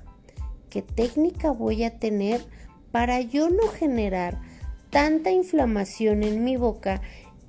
¿Qué 0.69 0.81
técnica 0.81 1.51
voy 1.51 1.85
a 1.85 1.97
tener 1.97 2.45
para 2.91 3.21
yo 3.21 3.49
no 3.49 3.69
generar 3.69 4.41
tanta 4.89 5.31
inflamación 5.31 6.21
en 6.21 6.43
mi 6.43 6.57
boca 6.57 7.01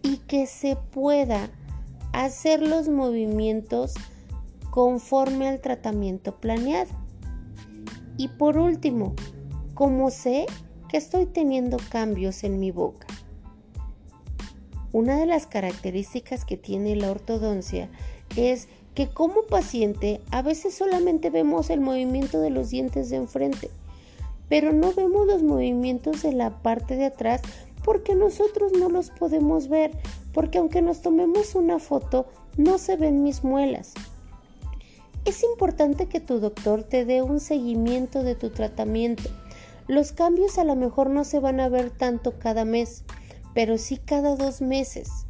y 0.02 0.18
que 0.18 0.46
se 0.46 0.76
pueda 0.76 1.50
hacer 2.12 2.62
los 2.62 2.88
movimientos 2.88 3.94
conforme 4.70 5.48
al 5.48 5.60
tratamiento 5.60 6.40
planeado? 6.40 6.90
Y 8.16 8.28
por 8.28 8.56
último, 8.56 9.14
¿cómo 9.74 10.10
sé 10.10 10.46
que 10.88 10.98
estoy 10.98 11.26
teniendo 11.26 11.78
cambios 11.90 12.44
en 12.44 12.60
mi 12.60 12.70
boca? 12.70 13.08
Una 14.92 15.16
de 15.16 15.26
las 15.26 15.48
características 15.48 16.44
que 16.44 16.56
tiene 16.56 16.94
la 16.94 17.10
ortodoncia 17.10 17.90
es 18.36 18.68
que 18.94 19.08
como 19.08 19.42
paciente 19.42 20.20
a 20.30 20.42
veces 20.42 20.74
solamente 20.74 21.30
vemos 21.30 21.70
el 21.70 21.80
movimiento 21.80 22.40
de 22.40 22.50
los 22.50 22.70
dientes 22.70 23.10
de 23.10 23.16
enfrente, 23.16 23.70
pero 24.48 24.72
no 24.72 24.92
vemos 24.92 25.26
los 25.26 25.42
movimientos 25.42 26.22
de 26.22 26.32
la 26.32 26.62
parte 26.62 26.96
de 26.96 27.06
atrás 27.06 27.42
porque 27.84 28.14
nosotros 28.14 28.72
no 28.72 28.88
los 28.88 29.10
podemos 29.10 29.68
ver, 29.68 29.92
porque 30.32 30.58
aunque 30.58 30.80
nos 30.80 31.02
tomemos 31.02 31.54
una 31.54 31.78
foto, 31.78 32.26
no 32.56 32.78
se 32.78 32.96
ven 32.96 33.22
mis 33.22 33.44
muelas. 33.44 33.92
Es 35.24 35.42
importante 35.42 36.06
que 36.06 36.20
tu 36.20 36.38
doctor 36.38 36.82
te 36.82 37.04
dé 37.04 37.22
un 37.22 37.40
seguimiento 37.40 38.22
de 38.22 38.34
tu 38.34 38.50
tratamiento. 38.50 39.24
Los 39.86 40.12
cambios 40.12 40.58
a 40.58 40.64
lo 40.64 40.76
mejor 40.76 41.10
no 41.10 41.24
se 41.24 41.40
van 41.40 41.60
a 41.60 41.68
ver 41.68 41.90
tanto 41.90 42.38
cada 42.38 42.64
mes, 42.64 43.04
pero 43.54 43.76
sí 43.76 43.98
cada 43.98 44.36
dos 44.36 44.60
meses. 44.60 45.23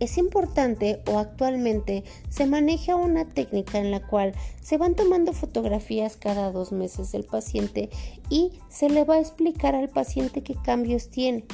Es 0.00 0.16
importante 0.16 1.02
o 1.06 1.18
actualmente 1.18 2.04
se 2.30 2.46
maneja 2.46 2.96
una 2.96 3.28
técnica 3.28 3.78
en 3.78 3.90
la 3.90 4.00
cual 4.00 4.32
se 4.62 4.78
van 4.78 4.94
tomando 4.94 5.34
fotografías 5.34 6.16
cada 6.16 6.50
dos 6.50 6.72
meses 6.72 7.12
del 7.12 7.24
paciente 7.24 7.90
y 8.30 8.52
se 8.70 8.88
le 8.88 9.04
va 9.04 9.16
a 9.16 9.20
explicar 9.20 9.74
al 9.74 9.90
paciente 9.90 10.42
qué 10.42 10.54
cambios 10.54 11.10
tiene. 11.10 11.44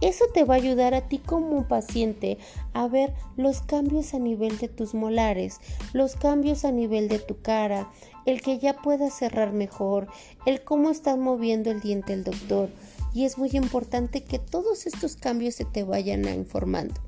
Eso 0.00 0.24
te 0.34 0.42
va 0.42 0.54
a 0.54 0.58
ayudar 0.58 0.92
a 0.94 1.08
ti 1.08 1.18
como 1.18 1.68
paciente 1.68 2.38
a 2.72 2.88
ver 2.88 3.14
los 3.36 3.62
cambios 3.62 4.12
a 4.12 4.18
nivel 4.18 4.58
de 4.58 4.68
tus 4.68 4.92
molares, 4.94 5.60
los 5.92 6.16
cambios 6.16 6.64
a 6.64 6.72
nivel 6.72 7.08
de 7.08 7.20
tu 7.20 7.40
cara, 7.42 7.88
el 8.26 8.42
que 8.42 8.58
ya 8.58 8.74
puedas 8.74 9.14
cerrar 9.14 9.52
mejor, 9.52 10.08
el 10.46 10.62
cómo 10.62 10.90
estás 10.90 11.16
moviendo 11.16 11.70
el 11.70 11.80
diente 11.80 12.12
el 12.12 12.24
doctor. 12.24 12.70
Y 13.14 13.24
es 13.24 13.38
muy 13.38 13.50
importante 13.52 14.24
que 14.24 14.40
todos 14.40 14.86
estos 14.86 15.14
cambios 15.14 15.54
se 15.54 15.64
te 15.64 15.84
vayan 15.84 16.28
informando. 16.28 17.07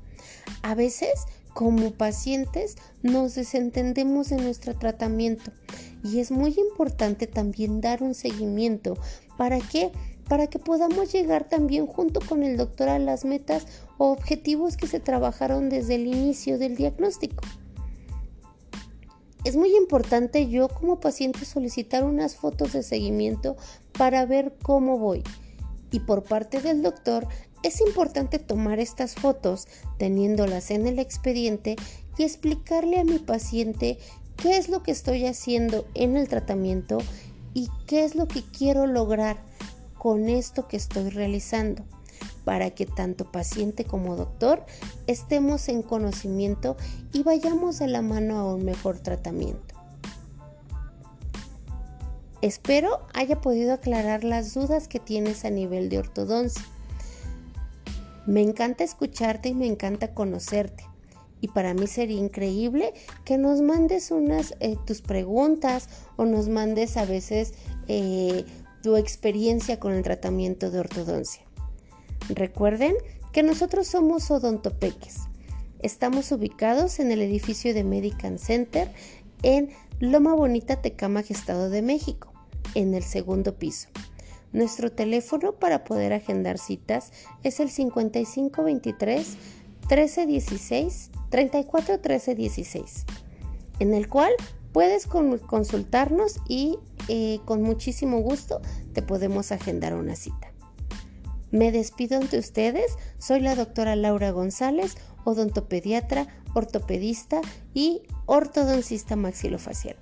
A 0.61 0.75
veces, 0.75 1.25
como 1.53 1.91
pacientes, 1.91 2.77
nos 3.01 3.35
desentendemos 3.35 4.29
de 4.29 4.37
nuestro 4.37 4.77
tratamiento 4.77 5.51
y 6.03 6.19
es 6.19 6.31
muy 6.31 6.55
importante 6.57 7.27
también 7.27 7.81
dar 7.81 8.03
un 8.03 8.13
seguimiento. 8.13 8.97
¿Para 9.37 9.59
qué? 9.59 9.91
para 10.31 10.47
que 10.47 10.59
podamos 10.59 11.11
llegar 11.11 11.49
también 11.49 11.87
junto 11.87 12.21
con 12.21 12.43
el 12.43 12.55
doctor 12.55 12.87
a 12.87 12.99
las 12.99 13.25
metas 13.25 13.67
o 13.97 14.13
objetivos 14.13 14.77
que 14.77 14.87
se 14.87 15.01
trabajaron 15.01 15.67
desde 15.67 15.95
el 15.95 16.07
inicio 16.07 16.57
del 16.57 16.77
diagnóstico. 16.77 17.43
Es 19.43 19.57
muy 19.57 19.75
importante 19.75 20.47
yo 20.47 20.69
como 20.69 21.01
paciente 21.01 21.43
solicitar 21.43 22.05
unas 22.05 22.37
fotos 22.37 22.71
de 22.71 22.81
seguimiento 22.81 23.57
para 23.97 24.25
ver 24.25 24.55
cómo 24.61 24.97
voy. 24.97 25.21
Y 25.91 25.99
por 25.99 26.23
parte 26.23 26.61
del 26.61 26.81
doctor 26.81 27.27
es 27.63 27.81
importante 27.81 28.39
tomar 28.39 28.79
estas 28.79 29.15
fotos 29.15 29.67
teniéndolas 29.97 30.71
en 30.71 30.87
el 30.87 30.99
expediente 30.99 31.75
y 32.17 32.23
explicarle 32.23 32.99
a 32.99 33.03
mi 33.03 33.19
paciente 33.19 33.97
qué 34.37 34.57
es 34.57 34.69
lo 34.69 34.83
que 34.83 34.91
estoy 34.91 35.25
haciendo 35.25 35.85
en 35.93 36.17
el 36.17 36.27
tratamiento 36.27 36.97
y 37.53 37.69
qué 37.87 38.03
es 38.03 38.15
lo 38.15 38.27
que 38.27 38.43
quiero 38.43 38.87
lograr 38.87 39.37
con 39.97 40.29
esto 40.29 40.67
que 40.67 40.77
estoy 40.77 41.09
realizando 41.09 41.83
para 42.43 42.71
que 42.71 42.85
tanto 42.85 43.31
paciente 43.31 43.85
como 43.85 44.15
doctor 44.15 44.65
estemos 45.05 45.69
en 45.69 45.83
conocimiento 45.83 46.75
y 47.13 47.23
vayamos 47.23 47.79
de 47.79 47.87
la 47.87 48.01
mano 48.01 48.37
a 48.37 48.55
un 48.55 48.65
mejor 48.65 48.99
tratamiento. 48.99 49.75
Espero 52.41 53.01
haya 53.13 53.39
podido 53.39 53.73
aclarar 53.73 54.23
las 54.23 54.55
dudas 54.55 54.87
que 54.87 54.99
tienes 54.99 55.45
a 55.45 55.51
nivel 55.51 55.89
de 55.89 55.99
ortodoncia. 55.99 56.65
Me 58.25 58.41
encanta 58.41 58.83
escucharte 58.83 59.49
y 59.49 59.55
me 59.55 59.67
encanta 59.67 60.13
conocerte. 60.13 60.85
Y 61.41 61.47
para 61.47 61.73
mí 61.73 61.87
sería 61.87 62.19
increíble 62.19 62.93
que 63.25 63.37
nos 63.37 63.61
mandes 63.61 64.11
unas 64.11 64.55
eh, 64.59 64.77
tus 64.85 65.01
preguntas 65.01 65.89
o 66.15 66.25
nos 66.25 66.47
mandes 66.49 66.97
a 66.97 67.05
veces 67.05 67.55
eh, 67.87 68.45
tu 68.83 68.95
experiencia 68.95 69.79
con 69.79 69.93
el 69.93 70.03
tratamiento 70.03 70.69
de 70.69 70.79
ortodoncia. 70.79 71.43
Recuerden 72.29 72.93
que 73.31 73.41
nosotros 73.41 73.87
somos 73.87 74.29
Odontopeques. 74.29 75.21
Estamos 75.79 76.31
ubicados 76.31 76.99
en 76.99 77.11
el 77.11 77.21
edificio 77.21 77.73
de 77.73 77.83
Medical 77.83 78.37
Center 78.37 78.91
en 79.41 79.71
Loma 79.99 80.35
Bonita, 80.35 80.81
Tecama, 80.81 81.21
Estado 81.21 81.71
de 81.71 81.81
México, 81.81 82.31
en 82.75 82.93
el 82.93 83.03
segundo 83.03 83.55
piso. 83.55 83.87
Nuestro 84.53 84.91
teléfono 84.91 85.53
para 85.53 85.83
poder 85.83 86.13
agendar 86.13 86.57
citas 86.57 87.11
es 87.43 87.59
el 87.59 87.69
5523 87.69 89.37
1316 89.81 91.11
34 91.29 91.93
1316, 91.95 93.05
en 93.79 93.93
el 93.93 94.07
cual 94.09 94.31
puedes 94.73 95.07
consultarnos 95.07 96.39
y 96.47 96.77
eh, 97.07 97.39
con 97.45 97.61
muchísimo 97.61 98.19
gusto 98.19 98.61
te 98.93 99.01
podemos 99.01 99.51
agendar 99.51 99.95
una 99.95 100.15
cita. 100.15 100.51
Me 101.51 101.71
despido 101.71 102.17
ante 102.17 102.37
ustedes, 102.37 102.95
soy 103.17 103.41
la 103.41 103.55
doctora 103.55 103.95
Laura 103.97 104.31
González, 104.31 104.95
odontopediatra, 105.25 106.27
ortopedista 106.53 107.41
y 107.73 108.03
ortodoncista 108.25 109.17
maxilofacial. 109.17 109.97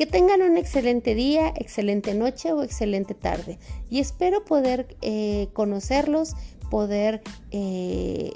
Que 0.00 0.06
tengan 0.06 0.40
un 0.40 0.56
excelente 0.56 1.14
día, 1.14 1.52
excelente 1.56 2.14
noche 2.14 2.52
o 2.52 2.62
excelente 2.62 3.12
tarde 3.12 3.58
y 3.90 3.98
espero 3.98 4.46
poder 4.46 4.96
eh, 5.02 5.50
conocerlos, 5.52 6.36
poder 6.70 7.20
eh, 7.50 8.32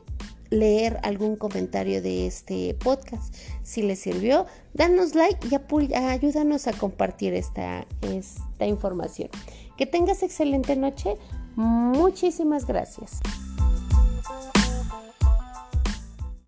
leer 0.51 1.01
algún 1.03 1.37
comentario 1.37 2.03
de 2.03 2.27
este 2.27 2.75
podcast. 2.75 3.35
Si 3.63 3.81
les 3.81 3.99
sirvió, 3.99 4.45
danos 4.75 5.15
like 5.15 5.49
y 5.51 5.95
ayúdanos 5.95 6.67
a 6.67 6.75
compartir 6.75 7.33
esta, 7.33 7.87
esta 8.03 8.67
información. 8.67 9.31
Que 9.79 9.87
tengas 9.87 10.23
excelente 10.23 10.77
noche. 10.77 11.17
Muchísimas 11.57 12.67
gracias. 12.67 13.21